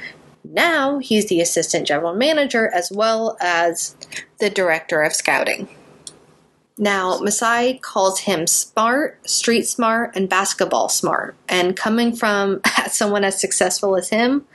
Now 0.44 0.98
he's 0.98 1.26
the 1.26 1.40
assistant 1.40 1.86
general 1.86 2.14
manager 2.14 2.72
as 2.72 2.90
well 2.90 3.36
as 3.40 3.94
the 4.38 4.48
director 4.48 5.02
of 5.02 5.12
scouting. 5.12 5.68
Now, 6.80 7.18
Masai 7.18 7.78
calls 7.82 8.20
him 8.20 8.46
smart, 8.46 9.28
street 9.28 9.64
smart, 9.64 10.14
and 10.14 10.28
basketball 10.28 10.88
smart. 10.88 11.34
And 11.48 11.76
coming 11.76 12.14
from 12.14 12.60
someone 12.88 13.24
as 13.24 13.40
successful 13.40 13.96
as 13.96 14.10
him, 14.10 14.46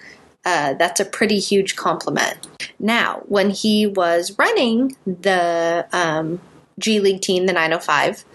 uh, 0.45 0.73
that's 0.73 0.99
a 0.99 1.05
pretty 1.05 1.39
huge 1.39 1.75
compliment. 1.75 2.47
Now, 2.79 3.21
when 3.27 3.49
he 3.49 3.87
was 3.87 4.37
running 4.37 4.95
the 5.05 5.87
um, 5.93 6.41
G 6.79 6.99
League 6.99 7.21
team, 7.21 7.45
the 7.45 7.53
905, 7.53 8.25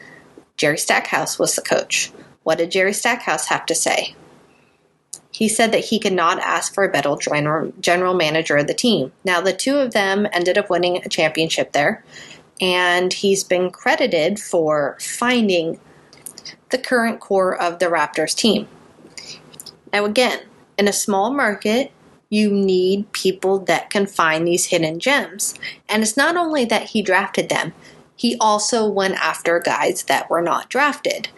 Jerry 0.57 0.79
Stackhouse 0.79 1.39
was 1.39 1.55
the 1.55 1.63
coach. 1.63 2.11
What 2.43 2.59
did 2.59 2.71
Jerry 2.71 2.95
Stackhouse 2.95 3.49
have 3.49 3.67
to 3.67 3.75
say? 3.75 4.15
He 5.31 5.49
said 5.49 5.71
that 5.73 5.85
he 5.87 5.99
could 5.99 6.15
not 6.15 6.41
ask 6.41 6.75
for 6.75 6.83
a 6.83 6.91
better 6.91 7.15
general 7.81 8.15
manager 8.15 8.57
of 8.57 8.67
the 8.67 8.75
team. 8.75 9.13
Now, 9.23 9.41
the 9.41 9.53
two 9.53 9.77
of 9.77 9.93
them 9.93 10.27
ended 10.33 10.59
up 10.59 10.71
winning 10.71 10.97
a 10.97 11.09
championship 11.09 11.73
there, 11.73 12.03
and 12.61 13.13
he's 13.13 13.45
been 13.45 13.71
credited 13.71 14.41
for 14.41 14.97
finding 15.01 15.79
the 16.71 16.79
current 16.79 17.21
core 17.21 17.55
of 17.55 17.79
the 17.79 17.87
Raptors 17.87 18.35
team. 18.35 18.67
Now, 19.93 20.05
again, 20.07 20.41
in 20.77 20.89
a 20.89 20.93
small 20.93 21.33
market, 21.33 21.93
you 22.31 22.51
need 22.51 23.11
people 23.13 23.59
that 23.61 23.91
can 23.91 24.07
find 24.07 24.47
these 24.47 24.67
hidden 24.67 25.01
gems. 25.01 25.55
And 25.89 26.03
it's 26.03 26.17
not 26.17 26.37
only 26.37 26.65
that 26.67 26.91
he 26.91 27.03
drafted 27.03 27.49
them, 27.49 27.73
he 28.17 28.37
also 28.41 28.87
went 28.89 29.15
after 29.15 29.61
guys 29.61 30.03
that 30.05 30.29
were 30.29 30.43
not 30.43 30.69
drafted. 30.69 31.29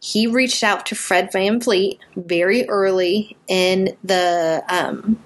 He 0.00 0.26
reached 0.26 0.62
out 0.62 0.84
to 0.86 0.94
Fred 0.94 1.32
Van 1.32 1.58
VanVleet 1.58 1.98
very 2.14 2.68
early 2.68 3.36
in 3.48 3.96
the 4.04 4.62
um, 4.68 5.18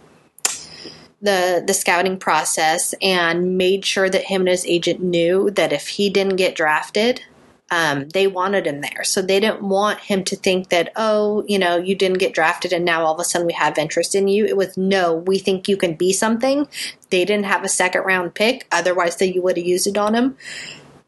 the 1.21 1.65
the 1.67 1.75
scouting 1.75 2.17
process 2.17 2.95
and 3.03 3.59
made 3.59 3.85
sure 3.85 4.09
that 4.09 4.25
him 4.25 4.43
and 4.43 4.51
his 4.51 4.65
agent 4.67 5.03
knew 5.03 5.51
that 5.51 5.73
if 5.73 5.89
he 5.89 6.09
didn't 6.09 6.37
get 6.37 6.55
drafted, 6.55 7.23
um, 7.71 8.09
they 8.11 8.27
wanted 8.27 8.67
him 8.67 8.81
there. 8.81 9.05
So 9.05 9.21
they 9.21 9.41
didn't 9.41 9.63
want 9.63 10.01
him 10.01 10.25
to 10.25 10.37
think 10.37 10.71
that, 10.71 10.91
oh, 10.97 11.45
you 11.47 11.59
know, 11.59 11.77
you 11.77 11.95
didn't 11.95 12.19
get 12.19 12.35
drafted 12.35 12.73
and 12.73 12.85
now 12.85 13.05
all 13.05 13.15
of 13.15 13.21
a 13.21 13.25
sudden 13.25 13.47
we 13.47 13.53
have 13.53 13.77
interest 13.77 14.15
in 14.15 14.29
you. 14.29 14.47
It 14.47 14.57
was, 14.57 14.77
no, 14.77 15.15
we 15.15 15.39
think 15.39 15.69
you 15.69 15.77
can 15.77 15.95
be 15.95 16.13
something. 16.13 16.67
They 17.11 17.25
didn't 17.25 17.47
have 17.47 17.65
a 17.65 17.69
second 17.69 18.03
round 18.03 18.35
pick. 18.35 18.67
Otherwise, 18.73 19.17
they 19.17 19.33
would 19.33 19.57
have 19.57 19.67
used 19.67 19.87
it 19.87 19.99
on 19.99 20.15
him. 20.15 20.37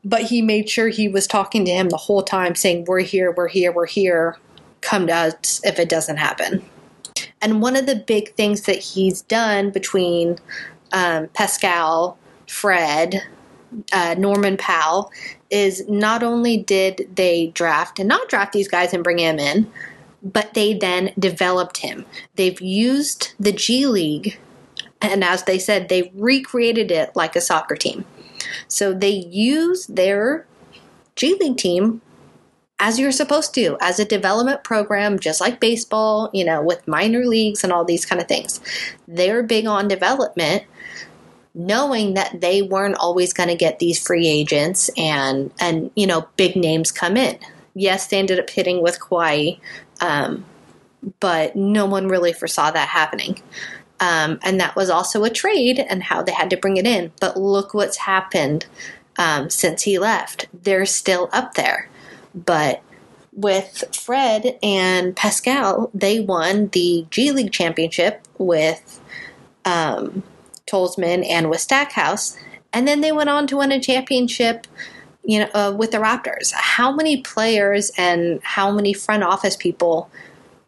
But 0.05 0.23
he 0.23 0.43
made 0.43 0.69
sure 0.69 0.88
he 0.88 1.09
was 1.09 1.26
talking 1.26 1.64
to 1.64 1.71
him 1.71 1.88
the 1.88 1.97
whole 1.97 2.23
time, 2.23 2.55
saying, 2.55 2.87
we're 2.87 3.00
here, 3.00 3.33
we're 3.33 3.49
here, 3.49 3.73
we're 3.73 3.87
here. 3.87 4.38
Come 4.81 5.07
to 5.09 5.14
us 5.14 5.61
if 5.62 5.79
it 5.79 5.90
doesn't 5.90 6.17
happen. 6.17 6.64
And 7.43 7.61
one 7.61 7.76
of 7.76 7.87
the 7.87 7.97
big 7.97 8.35
things 8.35 8.62
that 8.62 8.79
he's 8.79 9.23
done 9.23 9.71
between 9.71 10.38
um, 10.93 11.29
Pascal, 11.29 12.19
Fred, 12.47 13.23
uh, 13.93 14.15
Norman 14.19 14.57
Powell 14.57 15.11
is 15.50 15.89
not 15.89 16.23
only 16.23 16.57
did 16.57 17.09
they 17.15 17.49
draft 17.49 17.99
and 17.99 18.09
not 18.09 18.29
draft 18.29 18.53
these 18.53 18.69
guys 18.69 18.93
and 18.93 19.05
bring 19.05 19.19
him 19.19 19.39
in, 19.39 19.71
but 20.23 20.55
they 20.55 20.75
then 20.75 21.12
developed 21.19 21.79
him. 21.79 22.05
They've 22.37 22.61
used 22.61 23.33
the 23.41 23.53
G 23.53 23.87
League, 23.87 24.39
and 25.00 25.25
as 25.25 25.45
they 25.45 25.59
said, 25.59 25.89
they 25.89 26.12
recreated 26.15 26.91
it 26.91 27.15
like 27.17 27.37
a 27.37 27.41
soccer 27.41 27.77
team. 27.77 28.05
So 28.69 28.93
they 28.93 29.11
use 29.11 29.87
their 29.87 30.47
G 31.17 31.37
League 31.41 31.57
team 31.57 32.03
as 32.81 32.99
you're 32.99 33.12
supposed 33.12 33.55
to, 33.55 33.77
as 33.81 34.00
a 34.00 34.07
development 34.07 34.65
program, 34.65 35.19
just 35.19 35.41
like 35.41 35.61
baseball, 35.61 36.31
you 36.33 36.45
know, 36.45 36.62
with 36.62 36.89
minor 36.89 37.27
leagues 37.27 37.62
and 37.62 37.73
all 37.73 37.85
these 37.85 38.07
kind 38.07 38.21
of 38.23 38.27
things. 38.27 38.59
They're 39.07 39.43
big 39.43 39.67
on 39.67 39.87
development 39.87 40.65
knowing 41.54 42.14
that 42.14 42.40
they 42.40 42.62
weren't 42.62 42.97
always 42.97 43.33
going 43.33 43.49
to 43.49 43.54
get 43.54 43.78
these 43.78 43.99
free 43.99 44.28
agents 44.28 44.90
and 44.97 45.50
and 45.61 45.90
you 45.95 46.07
know 46.07 46.28
big 46.37 46.57
names 46.57 46.92
come 46.92 47.16
in. 47.16 47.38
Yes, 47.75 48.07
they 48.07 48.19
ended 48.19 48.38
up 48.38 48.50
hitting 48.50 48.83
with 48.83 49.00
Kawhi, 49.00 49.59
um, 50.00 50.45
but 51.21 51.57
no 51.57 51.87
one 51.87 52.09
really 52.09 52.33
foresaw 52.33 52.71
that 52.71 52.88
happening. 52.88 53.41
Um, 54.00 54.39
and 54.43 54.60
that 54.60 54.76
was 54.76 54.89
also 54.89 55.25
a 55.25 55.30
trade 55.30 55.78
and 55.78 56.02
how 56.02 56.23
they 56.23 56.32
had 56.32 56.50
to 56.50 56.56
bring 56.56 56.78
it 56.78 56.86
in. 56.86 57.13
But 57.21 57.36
look 57.36 57.75
what's 57.75 57.99
happened 57.99 58.67
um, 59.19 59.50
since 59.50 59.82
he 59.82 59.99
left. 59.99 60.47
They're 60.54 60.86
still 60.86 61.28
up 61.32 61.54
there. 61.54 61.89
But 62.34 62.82
with 63.32 63.84
Fred 63.95 64.58
and 64.63 65.15
Pascal, 65.15 65.91
they 65.93 66.21
won 66.21 66.69
the 66.69 67.06
G 67.10 67.30
League 67.30 67.52
championship 67.52 68.26
with 68.39 69.00
um, 69.65 70.23
Tolzman 70.71 71.26
and 71.28 71.50
with 71.50 71.61
Stackhouse. 71.61 72.37
And 72.73 72.87
then 72.87 73.00
they 73.00 73.13
went 73.13 73.30
on 73.30 73.47
to 73.49 73.59
win 73.59 73.73
a 73.73 73.80
championship, 73.80 74.67
you 75.25 75.41
know, 75.41 75.50
uh, 75.54 75.75
with 75.76 75.91
the 75.91 75.99
Raptors. 75.99 76.52
How 76.52 76.93
many 76.93 77.21
players 77.23 77.91
and 77.97 78.41
how 78.43 78.71
many 78.71 78.93
front 78.93 79.25
office 79.25 79.56
people 79.56 80.11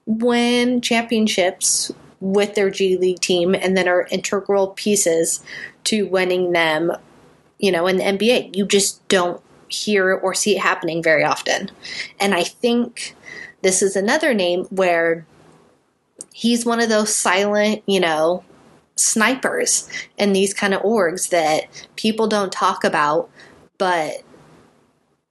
win 0.06 0.80
championships 0.80 1.92
with 2.20 2.54
their 2.54 2.70
G 2.70 2.96
League 2.96 3.20
team 3.20 3.54
and 3.54 3.76
then 3.76 3.88
are 3.88 4.06
integral 4.10 4.68
pieces 4.68 5.42
to 5.84 6.06
winning 6.06 6.52
them, 6.52 6.92
you 7.58 7.70
know, 7.70 7.86
in 7.86 7.98
the 7.98 8.04
NBA? 8.04 8.56
You 8.56 8.66
just 8.66 9.06
don't 9.08 9.40
hear 9.68 10.12
or 10.12 10.34
see 10.34 10.56
it 10.56 10.60
happening 10.60 11.02
very 11.02 11.24
often. 11.24 11.70
And 12.20 12.34
I 12.34 12.44
think 12.44 13.14
this 13.62 13.80
is 13.80 13.96
another 13.96 14.34
name 14.34 14.64
where 14.64 15.24
he's 16.32 16.66
one 16.66 16.80
of 16.80 16.88
those 16.88 17.14
silent, 17.14 17.82
you 17.86 18.00
know, 18.00 18.44
snipers 19.02 19.88
in 20.16 20.32
these 20.32 20.54
kind 20.54 20.74
of 20.74 20.82
orgs 20.82 21.30
that 21.30 21.64
people 21.96 22.26
don't 22.26 22.52
talk 22.52 22.84
about, 22.84 23.30
but 23.78 24.22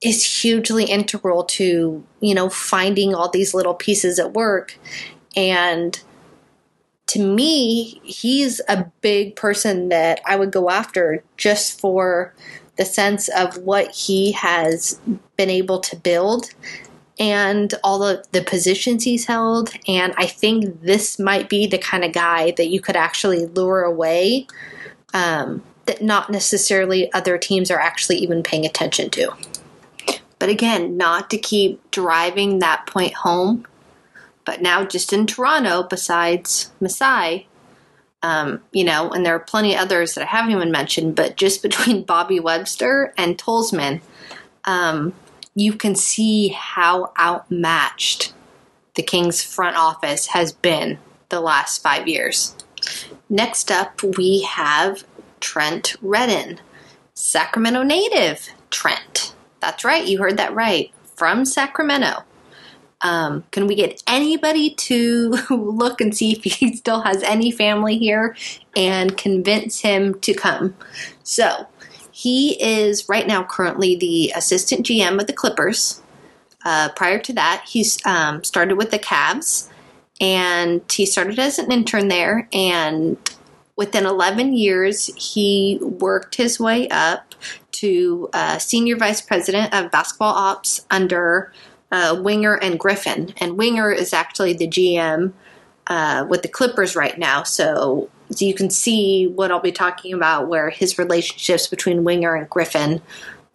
is 0.02 0.42
hugely 0.42 0.86
integral 0.86 1.44
to, 1.44 2.04
you 2.20 2.36
know, 2.36 2.50
finding 2.50 3.14
all 3.14 3.30
these 3.30 3.54
little 3.54 3.76
pieces 3.76 4.18
at 4.18 4.34
work. 4.34 4.78
And 5.36 6.02
to 7.08 7.20
me, 7.20 8.02
he's 8.04 8.62
a 8.68 8.86
big 9.02 9.36
person 9.36 9.90
that 9.90 10.22
I 10.26 10.36
would 10.36 10.52
go 10.52 10.70
after 10.70 11.24
just 11.38 11.80
for 11.80 12.34
the 12.78 12.86
sense 12.86 13.28
of 13.30 13.58
what 13.58 13.92
he 13.92 14.32
has 14.32 15.00
been 15.36 15.50
able 15.50 15.80
to 15.82 15.96
build 15.96 16.52
and 17.20 17.74
all 17.84 18.04
of 18.04 18.30
the 18.32 18.42
positions 18.42 19.04
he's 19.04 19.26
held. 19.26 19.72
And 19.88 20.14
I 20.18 20.26
think 20.26 20.82
this 20.82 21.20
might 21.20 21.50
be 21.50 21.68
the 21.68 21.78
kind 21.78 22.04
of 22.04 22.14
guy 22.14 22.52
that 22.58 22.68
you 22.68 22.82
could 22.82 22.96
actually 22.96 23.46
lure 23.46 23.82
away 23.82 24.48
um, 25.14 25.64
that 25.86 26.02
not 26.02 26.30
necessarily 26.30 27.12
other 27.14 27.38
teams 27.38 27.70
are 27.70 27.80
actually 27.80 28.18
even 28.18 28.44
paying 28.44 28.66
attention 28.66 29.10
to. 29.12 29.34
But 30.40 30.50
again, 30.50 30.98
not 30.98 31.30
to 31.30 31.38
keep 31.38 31.92
driving 31.92 32.60
that 32.60 32.88
point 32.88 33.14
home, 33.14 33.68
but 34.46 34.62
now 34.62 34.84
just 34.84 35.14
in 35.14 35.28
Toronto, 35.28 35.84
besides 35.84 36.72
Masai, 36.80 37.48
um, 38.24 38.62
you 38.72 38.84
know, 38.84 39.10
and 39.12 39.26
there 39.26 39.36
are 39.36 39.40
plenty 39.40 39.74
of 39.74 39.82
others 39.82 40.14
that 40.14 40.24
I 40.24 40.28
haven't 40.28 40.52
even 40.52 40.72
mentioned, 40.72 41.16
but 41.16 41.38
just 41.38 41.62
between 41.64 42.04
Bobby 42.04 42.40
Webster 42.40 43.14
and 43.18 43.38
Tolzman, 43.38 44.02
um, 44.66 45.14
you 45.56 45.74
can 45.74 45.96
see 45.96 46.50
how 46.50 47.12
outmatched 47.20 48.34
the 48.96 49.04
Kings 49.04 49.44
front 49.44 49.78
office 49.78 50.28
has 50.28 50.52
been 50.52 50.98
the 51.30 51.42
last 51.42 51.82
five 51.82 52.08
years. 52.08 52.56
Next 53.30 53.72
up, 53.72 54.02
we 54.18 54.42
have 54.42 55.06
Trent 55.40 55.96
Redden, 56.02 56.60
Sacramento 57.14 57.84
native 57.84 58.50
Trent. 58.70 59.34
That's 59.60 59.84
right, 59.84 60.06
you 60.06 60.20
heard 60.20 60.38
that 60.38 60.54
right. 60.54 60.92
From 61.16 61.46
Sacramento. 61.46 62.24
Um, 63.02 63.44
can 63.52 63.68
we 63.68 63.76
get 63.76 64.02
anybody 64.08 64.72
to 64.72 65.30
look 65.50 66.02
and 66.02 66.16
see 66.16 66.34
if 66.34 66.44
he 66.44 66.76
still 66.76 67.02
has 67.02 67.24
any 67.24 67.52
family 67.52 67.98
here 67.98 68.36
and 68.76 69.18
convince 69.18 69.82
him 69.82 70.20
to 70.22 70.34
come? 70.34 70.76
So, 71.24 71.68
he 72.22 72.52
is 72.62 73.10
right 73.10 73.26
now 73.26 73.44
currently 73.44 73.96
the 73.96 74.32
assistant 74.36 74.86
GM 74.86 75.20
of 75.20 75.26
the 75.26 75.34
Clippers. 75.34 76.04
Uh, 76.64 76.90
prior 76.96 77.18
to 77.18 77.34
that, 77.34 77.66
he 77.68 77.84
um, 78.06 78.44
started 78.44 78.78
with 78.78 78.92
the 78.92 79.00
Cavs, 79.00 79.68
and 80.20 80.84
he 80.92 81.08
started 81.08 81.40
as 81.40 81.58
an 81.58 81.72
intern 81.72 82.10
there. 82.10 82.48
And 82.54 83.18
within 83.76 84.06
11 84.06 84.54
years, 84.54 85.08
he 85.16 85.80
worked 85.82 86.36
his 86.36 86.60
way 86.60 86.88
up 86.90 87.34
to 87.72 88.30
uh, 88.34 88.60
senior 88.60 88.98
vice 88.98 89.22
president 89.22 89.74
of 89.74 89.90
basketball 89.90 90.36
ops 90.36 90.86
under 90.92 91.52
uh, 91.92 92.16
Winger 92.22 92.54
and 92.54 92.80
Griffin. 92.80 93.34
And 93.38 93.58
Winger 93.58 93.92
is 93.92 94.14
actually 94.14 94.54
the 94.54 94.68
GM 94.68 95.34
uh, 95.88 96.28
with 96.30 96.44
the 96.44 96.50
Clippers 96.50 96.96
right 96.96 97.18
now. 97.18 97.42
So 97.42 98.12
so 98.32 98.46
you 98.46 98.54
can 98.54 98.70
see 98.70 99.28
what 99.28 99.52
I'll 99.52 99.60
be 99.60 99.72
talking 99.72 100.14
about, 100.14 100.48
where 100.48 100.70
his 100.70 100.98
relationships 100.98 101.68
between 101.68 102.04
Winger 102.04 102.36
and 102.36 102.50
Griffin, 102.50 103.02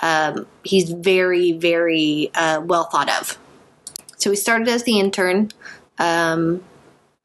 um, 0.00 0.46
he's 0.64 0.90
very, 0.90 1.52
very 1.52 2.30
uh, 2.34 2.60
well 2.62 2.84
thought 2.84 3.10
of. 3.10 3.38
So 4.18 4.30
he 4.30 4.36
started 4.36 4.68
as 4.68 4.84
the 4.84 4.98
intern, 4.98 5.50
um, 5.98 6.62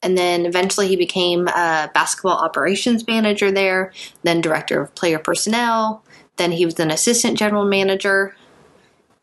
and 0.02 0.18
then 0.18 0.46
eventually 0.46 0.88
he 0.88 0.96
became 0.96 1.48
a 1.48 1.92
basketball 1.94 2.38
operations 2.38 3.06
manager 3.06 3.52
there, 3.52 3.92
then 4.24 4.42
director 4.42 4.82
of 4.82 4.96
player 4.96 5.20
personnel. 5.20 6.04
Then 6.38 6.52
he 6.52 6.66
was 6.66 6.80
an 6.80 6.90
assistant 6.90 7.38
general 7.38 7.66
manager. 7.66 8.36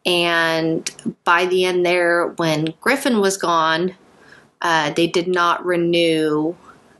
And 0.06 0.88
by 1.24 1.46
the 1.46 1.64
end, 1.64 1.84
there, 1.84 2.28
when 2.36 2.74
Griffin 2.80 3.20
was 3.20 3.36
gone, 3.36 3.96
uh, 4.62 4.90
they 4.90 5.06
did 5.06 5.28
not 5.28 5.64
renew 5.64 6.56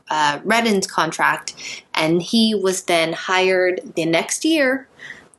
uh, 0.09 0.39
Redden's 0.43 0.87
contract, 0.87 1.55
and 1.93 2.21
he 2.21 2.55
was 2.55 2.83
then 2.83 3.13
hired 3.13 3.81
the 3.95 4.05
next 4.05 4.45
year 4.45 4.87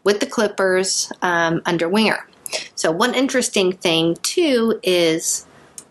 with 0.05 0.21
the 0.21 0.27
Clippers 0.27 1.13
um, 1.23 1.63
under 1.67 1.89
Winger. 1.89 2.27
So, 2.75 2.91
one 2.91 3.15
interesting 3.15 3.73
thing 3.73 4.17
too 4.23 4.81
is 4.83 5.47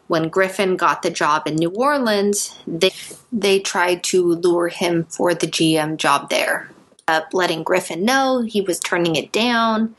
when 0.07 0.27
Griffin 0.27 0.75
got 0.75 1.03
the 1.03 1.11
job 1.11 1.47
in 1.47 1.55
New 1.55 1.69
Orleans, 1.69 2.57
they 2.67 2.91
they 3.31 3.59
tried 3.59 4.03
to 4.05 4.35
lure 4.35 4.67
him 4.67 5.05
for 5.05 5.33
the 5.33 5.47
GM 5.47 5.97
job 5.97 6.29
there. 6.29 6.69
up 7.07 7.33
letting 7.33 7.63
Griffin 7.63 8.05
know 8.05 8.41
he 8.41 8.61
was 8.61 8.79
turning 8.79 9.15
it 9.15 9.31
down 9.31 9.95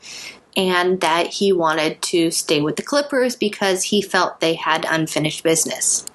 and 0.55 1.01
that 1.01 1.27
he 1.27 1.51
wanted 1.51 2.01
to 2.01 2.31
stay 2.31 2.61
with 2.61 2.75
the 2.75 2.81
Clippers 2.81 3.35
because 3.35 3.83
he 3.83 4.01
felt 4.01 4.39
they 4.39 4.55
had 4.55 4.85
unfinished 4.89 5.43
business. 5.43 6.05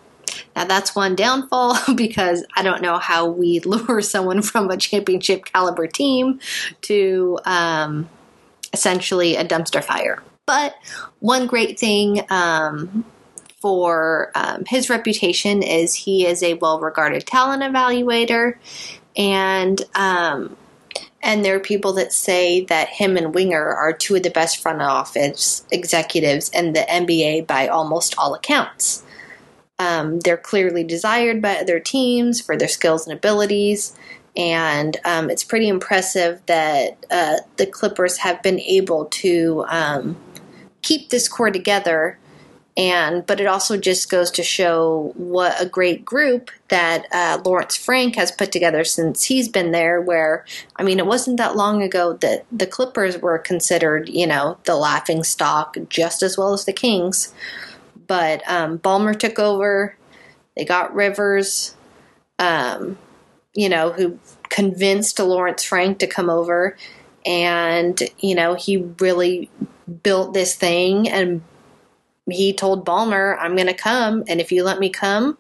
Now, 0.57 0.65
that's 0.65 0.97
one 0.97 1.15
downfall 1.15 1.77
because 1.95 2.45
I 2.57 2.63
don't 2.63 2.83
know 2.83 2.99
how 2.99 3.27
we 3.29 3.61
lure 3.65 4.01
someone 4.01 4.43
from 4.43 4.71
a 4.71 4.77
championship 4.77 5.45
caliber 5.45 5.87
team 5.87 6.41
to 6.83 7.39
um, 7.45 8.09
essentially 8.73 9.37
a 9.37 9.45
dumpster 9.45 9.85
fire. 9.85 10.23
But 10.47 10.75
one 11.21 11.47
great 11.47 11.79
thing 11.79 12.25
um, 12.31 13.05
for 13.61 14.31
um, 14.35 14.65
his 14.67 14.89
reputation 14.89 15.63
is 15.63 15.95
he 15.95 16.25
is 16.25 16.43
a 16.43 16.55
well 16.55 16.81
regarded 16.81 17.27
talent 17.27 17.63
evaluator. 17.63 18.55
And 19.17 19.83
um, 19.95 20.57
and 21.23 21.45
there 21.45 21.57
are 21.57 21.61
people 21.61 21.95
that 21.95 22.13
say 22.13 22.65
that 22.67 22.89
him 22.89 23.17
and 23.17 23.35
Winger 23.35 23.75
are 23.75 23.93
two 23.93 24.15
of 24.15 24.23
the 24.23 24.31
best 24.31 24.63
front 24.63 24.81
office 24.81 25.67
executives 25.73 26.49
in 26.51 26.73
the 26.73 26.81
NBA 26.81 27.49
by 27.49 27.67
almost 27.67 28.15
all 28.17 28.35
accounts. 28.35 29.03
Um, 29.79 30.21
they're 30.21 30.37
clearly 30.37 30.85
desired 30.85 31.43
by 31.43 31.57
other 31.57 31.81
teams 31.81 32.41
for 32.41 32.57
their 32.57 32.69
skills 32.69 33.07
and 33.07 33.17
abilities. 33.17 33.95
And 34.37 34.97
um, 35.05 35.31
it's 35.31 35.45
pretty 35.45 35.69
impressive 35.69 36.41
that 36.47 37.05
uh, 37.11 37.37
the 37.57 37.67
Clippers 37.67 38.19
have 38.19 38.43
been 38.43 38.61
able 38.61 39.07
to 39.07 39.65
um, 39.69 40.17
keep 40.83 41.11
this 41.11 41.29
core 41.29 41.51
together 41.51 42.19
and 42.77 43.25
but 43.27 43.41
it 43.41 43.47
also 43.47 43.79
just 43.79 44.11
goes 44.11 44.31
to 44.33 44.43
show 44.43 45.13
what 45.17 45.61
a 45.61 45.67
great 45.67 46.05
group 46.05 46.51
that 46.69 47.07
uh, 47.11 47.41
Lawrence 47.43 47.75
Frank 47.75 48.17
has 48.17 48.31
put 48.31 48.53
together 48.53 48.85
since 48.85 49.25
he's 49.25 49.49
been 49.49 49.71
there. 49.71 50.01
Where 50.01 50.45
I 50.77 50.83
mean, 50.83 50.99
it 50.99 51.07
wasn't 51.07 51.39
that 51.39 51.57
long 51.57 51.83
ago 51.83 52.13
that 52.15 52.45
the 52.53 52.67
Clippers 52.67 53.19
were 53.19 53.39
considered, 53.39 54.11
you 54.11 54.27
know, 54.27 54.59
the 54.65 54.77
laughing 54.77 55.25
stock 55.25 55.79
just 55.89 56.23
as 56.23 56.37
well 56.37 56.53
as 56.53 56.67
the 56.67 56.73
Kings. 56.73 57.33
But 58.07 58.49
um, 58.49 58.79
Ballmer 58.79 59.19
took 59.19 59.39
over. 59.39 59.97
They 60.57 60.65
got 60.65 60.95
Rivers, 60.95 61.75
um, 62.39 62.99
you 63.55 63.69
know, 63.69 63.93
who 63.93 64.19
convinced 64.49 65.19
Lawrence 65.19 65.65
Frank 65.65 65.99
to 65.99 66.07
come 66.07 66.31
over, 66.31 66.77
and 67.25 68.01
you 68.19 68.35
know, 68.35 68.55
he 68.55 68.79
really 69.01 69.51
built 70.03 70.35
this 70.35 70.55
thing 70.55 71.09
and 71.09 71.43
he 72.31 72.53
told 72.53 72.85
Ballmer, 72.85 73.37
I'm 73.39 73.55
going 73.55 73.69
to 73.69 73.75
come, 73.75 74.25
and 74.29 74.41
if 74.41 74.51
you 74.51 74.65
let 74.65 74.79
me 74.79 74.91
come, 74.91 75.39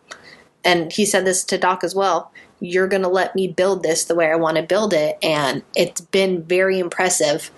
and 0.64 0.92
he 0.92 1.04
said 1.04 1.24
this 1.24 1.44
to 1.44 1.58
Doc 1.58 1.82
as 1.82 1.94
well, 1.94 2.32
you're 2.60 2.88
going 2.88 3.02
to 3.02 3.08
let 3.08 3.34
me 3.34 3.48
build 3.48 3.82
this 3.82 4.04
the 4.04 4.14
way 4.14 4.30
I 4.30 4.36
want 4.36 4.56
to 4.56 4.62
build 4.62 4.92
it. 4.92 5.18
And 5.22 5.62
it's 5.74 6.00
been 6.00 6.42
very 6.42 6.78
impressive 6.78 7.50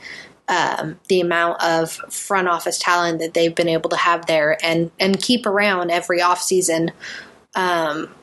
um, 0.49 0.99
the 1.09 1.21
amount 1.21 1.63
of 1.63 1.93
front 2.11 2.49
office 2.49 2.79
talent 2.79 3.21
that 3.21 3.35
they've 3.35 3.55
been 3.55 3.69
able 3.69 3.91
to 3.91 3.97
have 3.97 4.27
there 4.27 4.57
and, 4.65 4.91
and 4.99 5.21
keep 5.21 5.47
around 5.47 5.91
every 5.91 6.21
offseason. 6.21 6.91
Um, 7.55 8.15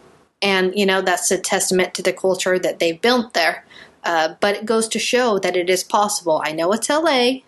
and, 0.41 0.73
you 0.75 0.85
know, 0.85 1.01
that's 1.01 1.31
a 1.31 1.37
testament 1.37 1.93
to 1.95 2.01
the 2.01 2.13
culture 2.13 2.57
that 2.59 2.79
they've 2.79 2.99
built 2.99 3.33
there. 3.33 3.65
Uh, 4.03 4.35
but 4.39 4.55
it 4.55 4.65
goes 4.65 4.87
to 4.89 4.99
show 4.99 5.39
that 5.39 5.55
it 5.55 5.69
is 5.69 5.83
possible. 5.83 6.41
I 6.43 6.51
know 6.51 6.71
it's 6.73 6.89
LA, 6.89 7.39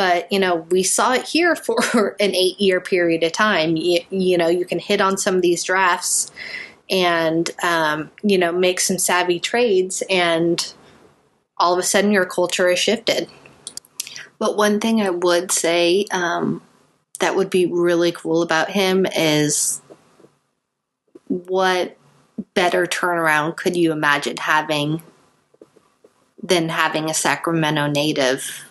but 0.00 0.32
you 0.32 0.38
know 0.38 0.66
we 0.70 0.82
saw 0.82 1.12
it 1.12 1.26
here 1.26 1.54
for 1.82 2.16
an 2.18 2.34
eight 2.34 2.58
year 2.58 2.80
period 2.80 3.22
of 3.22 3.32
time 3.32 3.76
you, 3.76 4.00
you, 4.08 4.38
know 4.38 4.48
you 4.48 4.64
can 4.64 4.78
hit 4.78 4.98
on 4.98 5.18
some 5.18 5.36
of 5.36 5.42
these 5.42 5.62
drafts 5.62 6.32
and 6.88 7.50
um, 7.62 8.10
you 8.22 8.38
know 8.38 8.50
make 8.50 8.80
some 8.80 8.96
savvy 8.96 9.38
trades 9.38 10.02
and 10.08 10.72
all 11.58 11.74
of 11.74 11.78
a 11.78 11.82
sudden 11.82 12.12
your 12.12 12.24
culture 12.24 12.68
is 12.70 12.78
shifted 12.78 13.28
but 14.40 14.56
one 14.56 14.80
thing 14.80 15.00
i 15.00 15.10
would 15.10 15.52
say 15.52 16.04
um, 16.10 16.60
that 17.20 17.36
would 17.36 17.50
be 17.50 17.66
really 17.66 18.10
cool 18.10 18.42
about 18.42 18.70
him 18.70 19.06
is 19.06 19.80
what 21.28 21.96
better 22.54 22.86
turnaround 22.86 23.56
could 23.56 23.76
you 23.76 23.92
imagine 23.92 24.36
having 24.36 25.00
than 26.42 26.68
having 26.68 27.08
a 27.08 27.14
sacramento 27.14 27.86
native 27.86 28.64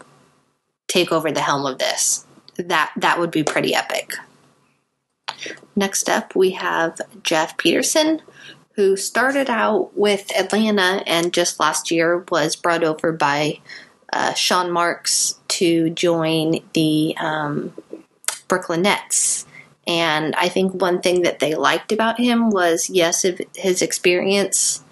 take 0.87 1.11
over 1.11 1.31
the 1.31 1.41
helm 1.41 1.65
of 1.65 1.77
this. 1.77 2.25
That 2.57 2.91
that 2.97 3.19
would 3.19 3.31
be 3.31 3.43
pretty 3.43 3.73
epic. 3.73 4.13
Next 5.75 6.09
up, 6.09 6.35
we 6.35 6.51
have 6.51 6.99
Jeff 7.23 7.57
Peterson, 7.57 8.21
who 8.73 8.97
started 8.97 9.49
out 9.49 9.97
with 9.97 10.35
Atlanta 10.37 11.03
and 11.07 11.31
just 11.31 11.59
last 11.59 11.91
year 11.91 12.25
was 12.29 12.57
brought 12.57 12.83
over 12.83 13.13
by 13.13 13.59
uh, 14.13 14.33
Sean 14.33 14.71
Marks 14.71 15.39
to 15.49 15.89
join 15.91 16.59
the 16.73 17.15
um, 17.17 17.73
Brooklyn 18.47 18.83
Nets. 18.83 19.45
And 19.87 20.35
I 20.35 20.49
think 20.49 20.73
one 20.73 21.01
thing 21.01 21.23
that 21.23 21.39
they 21.39 21.55
liked 21.55 21.91
about 21.91 22.19
him 22.19 22.51
was, 22.51 22.89
yes, 22.89 23.25
his 23.55 23.81
experience. 23.81 24.83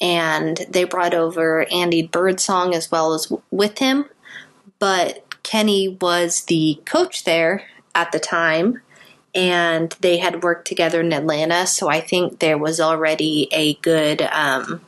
And 0.00 0.58
they 0.68 0.84
brought 0.84 1.14
over 1.14 1.66
Andy 1.70 2.06
Birdsong 2.06 2.74
as 2.74 2.90
well 2.90 3.14
as 3.14 3.32
with 3.50 3.78
him 3.78 4.06
but 4.82 5.22
Kenny 5.44 5.96
was 6.00 6.42
the 6.46 6.82
coach 6.84 7.22
there 7.22 7.68
at 7.94 8.10
the 8.10 8.18
time 8.18 8.82
and 9.32 9.92
they 10.00 10.16
had 10.18 10.42
worked 10.42 10.66
together 10.66 11.02
in 11.02 11.12
Atlanta. 11.12 11.68
So 11.68 11.88
I 11.88 12.00
think 12.00 12.40
there 12.40 12.58
was 12.58 12.80
already 12.80 13.46
a 13.52 13.74
good, 13.74 14.22
um, 14.22 14.80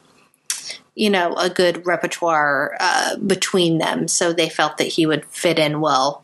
you 0.94 1.11
know, 1.11 1.35
a 1.35 1.50
good 1.50 1.87
repertoire 1.87 2.76
uh, 2.80 3.16
between 3.16 3.78
them. 3.78 4.09
So 4.09 4.33
they 4.33 4.48
felt 4.48 4.78
that 4.78 4.85
he 4.85 5.07
would 5.07 5.24
fit 5.26 5.59
in 5.59 5.80
well 5.80 6.22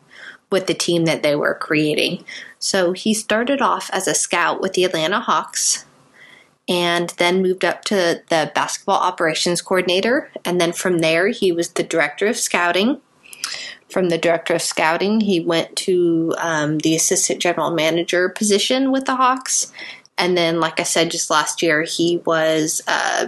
with 0.49 0.67
the 0.67 0.73
team 0.73 1.05
that 1.05 1.23
they 1.23 1.35
were 1.35 1.55
creating. 1.55 2.23
So 2.59 2.91
he 2.91 3.13
started 3.13 3.61
off 3.61 3.89
as 3.93 4.07
a 4.07 4.13
scout 4.13 4.61
with 4.61 4.73
the 4.73 4.83
Atlanta 4.83 5.19
Hawks 5.19 5.85
and 6.67 7.09
then 7.17 7.41
moved 7.41 7.65
up 7.65 7.83
to 7.85 8.21
the 8.29 8.51
basketball 8.53 8.99
operations 8.99 9.61
coordinator. 9.61 10.31
And 10.45 10.61
then 10.61 10.73
from 10.73 10.99
there, 10.99 11.29
he 11.29 11.51
was 11.51 11.69
the 11.69 11.83
director 11.83 12.27
of 12.27 12.37
scouting 12.37 13.01
from 13.91 14.09
the 14.09 14.17
director 14.17 14.55
of 14.55 14.61
scouting, 14.61 15.19
he 15.19 15.41
went 15.41 15.75
to 15.75 16.33
um, 16.37 16.79
the 16.79 16.95
assistant 16.95 17.41
general 17.41 17.71
manager 17.71 18.29
position 18.29 18.91
with 18.91 19.05
the 19.05 19.15
Hawks. 19.15 19.71
And 20.17 20.37
then, 20.37 20.59
like 20.59 20.79
I 20.79 20.83
said, 20.83 21.11
just 21.11 21.29
last 21.29 21.61
year, 21.61 21.83
he 21.83 22.17
was 22.25 22.81
uh, 22.87 23.27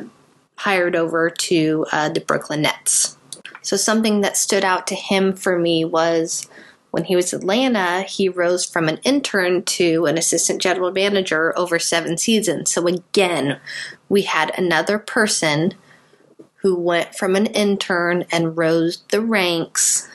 hired 0.58 0.96
over 0.96 1.30
to 1.30 1.86
uh, 1.92 2.10
the 2.10 2.22
Brooklyn 2.22 2.62
Nets. 2.62 3.18
So, 3.62 3.78
something 3.78 4.22
that 4.22 4.38
stood 4.38 4.64
out 4.64 4.88
to 4.88 4.96
him 4.96 5.34
for 5.34 5.58
me 5.58 5.86
was 5.86 6.50
when 6.92 7.06
he 7.06 7.16
was 7.16 7.34
Atlanta, 7.34 8.02
he 8.02 8.30
rose 8.30 8.66
from 8.66 8.88
an 8.88 9.00
intern 9.04 9.64
to 9.64 10.06
an 10.06 10.18
assistant 10.18 10.62
general 10.62 10.92
manager 10.92 11.58
over 11.58 11.80
seven 11.80 12.18
seasons. 12.18 12.72
So, 12.72 12.86
again, 12.88 13.60
we 14.10 14.24
had 14.24 14.58
another 14.58 15.00
person 15.00 15.74
who 16.58 16.76
went 16.76 17.16
from 17.16 17.36
an 17.36 17.48
intern 17.48 18.26
and 18.32 18.58
rose 18.58 19.04
the 19.12 19.22
ranks 19.22 20.08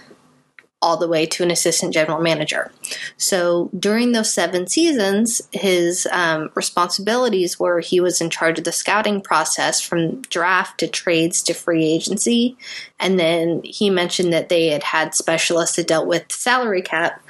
all 0.80 0.96
the 0.96 1.08
way 1.08 1.26
to 1.26 1.42
an 1.42 1.50
assistant 1.50 1.92
general 1.92 2.20
manager. 2.20 2.70
So 3.16 3.68
during 3.76 4.12
those 4.12 4.32
seven 4.32 4.68
seasons, 4.68 5.42
his 5.52 6.06
um, 6.12 6.50
responsibilities 6.54 7.58
were 7.58 7.80
he 7.80 8.00
was 8.00 8.20
in 8.20 8.30
charge 8.30 8.58
of 8.58 8.64
the 8.64 8.72
scouting 8.72 9.20
process 9.20 9.80
from 9.80 10.22
draft 10.22 10.78
to 10.80 10.88
trades 10.88 11.42
to 11.44 11.54
free 11.54 11.84
agency. 11.84 12.56
And 13.00 13.18
then 13.18 13.62
he 13.64 13.90
mentioned 13.90 14.32
that 14.32 14.50
they 14.50 14.68
had 14.68 14.84
had 14.84 15.14
specialists 15.14 15.76
that 15.76 15.88
dealt 15.88 16.06
with 16.06 16.30
salary 16.30 16.82
cap 16.82 17.22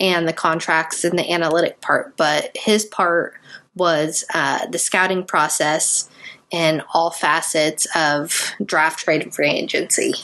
and 0.00 0.26
the 0.26 0.32
contracts 0.32 1.04
and 1.04 1.16
the 1.16 1.30
analytic 1.30 1.80
part. 1.80 2.16
But 2.16 2.56
his 2.56 2.84
part 2.84 3.34
was 3.76 4.24
uh, 4.34 4.66
the 4.66 4.78
scouting 4.78 5.24
process 5.24 6.10
and 6.52 6.82
all 6.92 7.10
facets 7.10 7.86
of 7.94 8.54
draft, 8.64 9.00
trade, 9.00 9.22
and 9.22 9.34
free 9.34 9.50
agency 9.50 10.14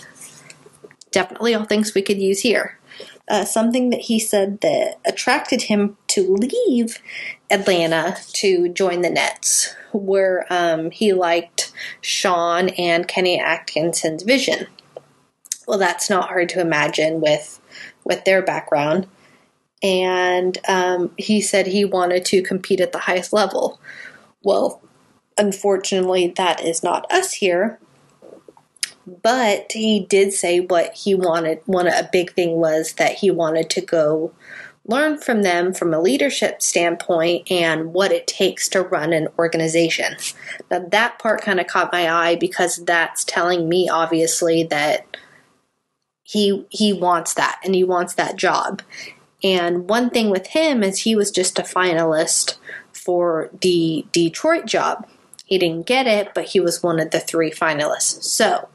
definitely 1.12 1.55
all 1.55 1.64
things 1.64 1.94
we 1.94 2.03
could 2.03 2.20
use 2.20 2.40
here. 2.40 2.79
Uh, 3.29 3.44
something 3.44 3.90
that 3.90 4.01
he 4.01 4.18
said 4.18 4.61
that 4.61 4.98
attracted 5.07 5.62
him 5.62 5.96
to 6.09 6.35
leave 6.35 6.98
Atlanta 7.51 8.16
to 8.33 8.68
join 8.68 9.01
the 9.01 9.11
Nets, 9.11 9.75
where 9.92 10.44
um, 10.51 10.90
he 10.90 11.12
liked 11.12 11.72
Sean 12.01 12.70
and 12.70 13.07
Kenny 13.07 13.40
Atkinson's 13.40 14.25
vision. 14.25 14.66
Well, 15.66 15.79
that's 15.79 16.11
not 16.11 16.29
hard 16.29 16.48
to 16.51 16.61
imagine 16.61 17.20
with 17.20 17.61
with 18.05 18.25
their 18.25 18.42
background. 18.42 19.07
And 19.83 20.59
um, 20.68 21.12
he 21.16 21.40
said 21.40 21.66
he 21.66 21.85
wanted 21.85 22.25
to 22.27 22.42
compete 22.42 22.81
at 22.81 22.92
the 22.92 22.98
highest 22.98 23.33
level. 23.33 23.81
Well, 24.42 24.83
unfortunately, 25.38 26.33
that 26.37 26.64
is 26.64 26.83
not 26.83 27.11
us 27.11 27.35
here 27.35 27.79
but 29.06 29.72
he 29.72 30.00
did 30.00 30.32
say 30.32 30.60
what 30.60 30.94
he 30.94 31.14
wanted. 31.14 31.60
One 31.66 31.86
of 31.86 31.94
a 31.94 32.08
big 32.12 32.32
thing 32.32 32.52
was 32.52 32.94
that 32.94 33.14
he 33.14 33.30
wanted 33.30 33.70
to 33.70 33.80
go 33.80 34.32
learn 34.84 35.16
from 35.18 35.42
them 35.42 35.72
from 35.72 35.94
a 35.94 36.00
leadership 36.00 36.60
standpoint 36.60 37.50
and 37.50 37.92
what 37.92 38.12
it 38.12 38.26
takes 38.26 38.68
to 38.68 38.82
run 38.82 39.12
an 39.12 39.28
organization. 39.38 40.16
Now, 40.70 40.80
that 40.90 41.18
part 41.18 41.42
kind 41.42 41.60
of 41.60 41.66
caught 41.66 41.92
my 41.92 42.10
eye 42.10 42.36
because 42.36 42.76
that's 42.84 43.24
telling 43.24 43.68
me, 43.68 43.88
obviously, 43.88 44.64
that 44.64 45.16
he 46.22 46.64
he 46.70 46.92
wants 46.92 47.34
that 47.34 47.60
and 47.64 47.74
he 47.74 47.84
wants 47.84 48.14
that 48.14 48.36
job. 48.36 48.82
And 49.44 49.88
one 49.88 50.10
thing 50.10 50.30
with 50.30 50.48
him 50.48 50.82
is 50.82 51.00
he 51.00 51.16
was 51.16 51.30
just 51.30 51.58
a 51.58 51.62
finalist 51.62 52.56
for 52.92 53.50
the 53.60 54.06
Detroit 54.12 54.66
job. 54.66 55.06
He 55.44 55.58
didn't 55.58 55.86
get 55.86 56.06
it, 56.06 56.32
but 56.34 56.46
he 56.46 56.60
was 56.60 56.82
one 56.82 57.00
of 57.00 57.10
the 57.10 57.20
three 57.20 57.50
finalists. 57.50 58.22
So 58.22 58.68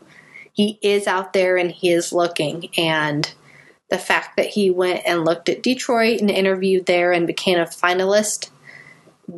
he 0.57 0.79
is 0.81 1.05
out 1.05 1.33
there 1.33 1.55
and 1.55 1.71
he 1.71 1.91
is 1.91 2.11
looking. 2.11 2.69
And 2.77 3.31
the 3.89 3.99
fact 3.99 4.35
that 4.35 4.47
he 4.47 4.71
went 4.71 5.03
and 5.05 5.23
looked 5.23 5.47
at 5.49 5.61
Detroit 5.61 6.19
and 6.19 6.31
interviewed 6.31 6.87
there 6.87 7.13
and 7.13 7.27
became 7.27 7.59
a 7.59 7.65
finalist 7.65 8.49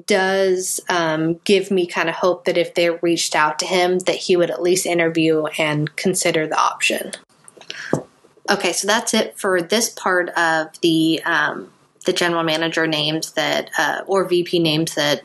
does 0.06 0.80
um, 0.90 1.40
give 1.44 1.72
me 1.72 1.86
kind 1.86 2.10
of 2.10 2.16
hope 2.16 2.46
that 2.46 2.58
if 2.58 2.74
they 2.74 2.90
reached 2.90 3.36
out 3.36 3.60
to 3.60 3.66
him 3.66 4.00
that 4.00 4.16
he 4.16 4.38
would 4.38 4.50
at 4.50 4.62
least 4.62 4.86
interview 4.86 5.46
and 5.58 5.96
consider 5.96 6.48
the 6.48 6.58
option 6.58 7.12
okay 8.52 8.72
so 8.72 8.86
that's 8.86 9.16
it 9.16 9.36
for 9.36 9.64
this 9.64 9.90
part 9.90 10.30
of 10.30 10.68
the 10.82 11.20
um, 11.26 11.72
the 12.06 12.14
general 12.14 12.44
manager 12.44 12.86
names 12.86 13.32
that 13.32 13.72
uh, 13.80 14.02
or 14.06 14.26
vp 14.26 14.60
names 14.60 14.94
that 14.94 15.24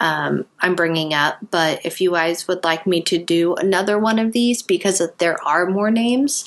um, 0.00 0.44
i'm 0.60 0.74
bringing 0.74 1.14
up 1.14 1.38
but 1.50 1.84
if 1.84 2.00
you 2.00 2.12
guys 2.12 2.48
would 2.48 2.64
like 2.64 2.86
me 2.86 3.02
to 3.02 3.18
do 3.18 3.54
another 3.54 3.98
one 3.98 4.18
of 4.18 4.32
these 4.32 4.62
because 4.62 5.02
there 5.18 5.42
are 5.44 5.66
more 5.66 5.90
names 5.90 6.44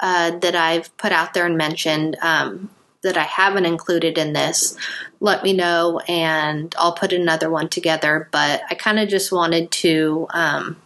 uh, 0.00 0.38
that 0.38 0.54
I've 0.54 0.96
put 0.96 1.12
out 1.12 1.34
there 1.34 1.46
and 1.46 1.56
mentioned 1.56 2.16
um, 2.22 2.70
that 3.02 3.16
I 3.16 3.24
haven't 3.24 3.66
included 3.66 4.18
in 4.18 4.32
this, 4.32 4.76
let 5.20 5.42
me 5.42 5.52
know 5.52 6.00
and 6.08 6.74
I'll 6.78 6.92
put 6.92 7.12
another 7.12 7.50
one 7.50 7.68
together. 7.68 8.28
But 8.30 8.62
I 8.70 8.74
kind 8.74 8.98
of 8.98 9.08
just 9.08 9.32
wanted 9.32 9.70
to 9.72 10.26
um, 10.30 10.76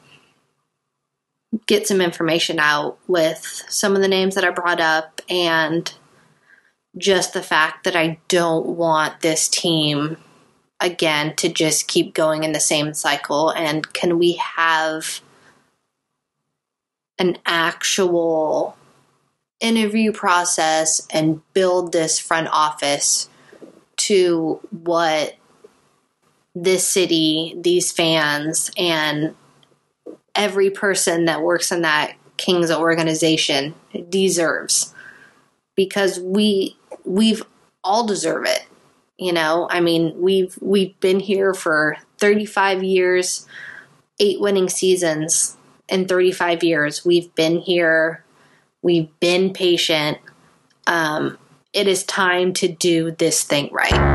get 1.66 1.86
some 1.86 2.00
information 2.00 2.58
out 2.58 2.98
with 3.06 3.64
some 3.68 3.94
of 3.94 4.02
the 4.02 4.08
names 4.08 4.34
that 4.34 4.44
I 4.44 4.50
brought 4.50 4.80
up 4.80 5.20
and 5.28 5.92
just 6.96 7.32
the 7.32 7.42
fact 7.42 7.84
that 7.84 7.96
I 7.96 8.18
don't 8.28 8.66
want 8.66 9.20
this 9.20 9.48
team 9.48 10.16
again 10.82 11.34
to 11.36 11.48
just 11.48 11.88
keep 11.88 12.12
going 12.12 12.44
in 12.44 12.52
the 12.52 12.60
same 12.60 12.92
cycle. 12.92 13.50
And 13.50 13.92
can 13.92 14.18
we 14.18 14.34
have 14.34 15.20
an 17.18 17.38
actual 17.46 18.76
interview 19.60 20.12
process 20.12 21.06
and 21.10 21.40
build 21.54 21.92
this 21.92 22.18
front 22.18 22.48
office 22.50 23.28
to 23.96 24.60
what 24.70 25.36
this 26.54 26.86
city, 26.86 27.54
these 27.56 27.92
fans, 27.92 28.70
and 28.76 29.34
every 30.34 30.70
person 30.70 31.26
that 31.26 31.42
works 31.42 31.70
in 31.70 31.82
that 31.82 32.14
Kings 32.36 32.72
organization 32.72 33.74
deserves 34.08 34.92
because 35.76 36.18
we 36.18 36.76
we've 37.04 37.42
all 37.84 38.06
deserve 38.06 38.44
it. 38.46 38.64
You 39.22 39.32
know, 39.32 39.68
I 39.70 39.80
mean, 39.80 40.14
we've 40.20 40.58
we've 40.60 40.98
been 41.00 41.20
here 41.20 41.54
for 41.54 41.96
35 42.18 42.82
years, 42.82 43.46
eight 44.18 44.40
winning 44.40 44.68
seasons 44.68 45.56
in 45.88 46.06
35 46.08 46.64
years. 46.64 47.04
We've 47.04 47.34
been 47.34 47.58
here 47.58 48.24
We've 48.82 49.08
been 49.20 49.52
patient. 49.52 50.18
Um, 50.88 51.38
it 51.72 51.86
is 51.86 52.02
time 52.02 52.52
to 52.54 52.68
do 52.68 53.12
this 53.12 53.44
thing 53.44 53.70
right. 53.72 54.11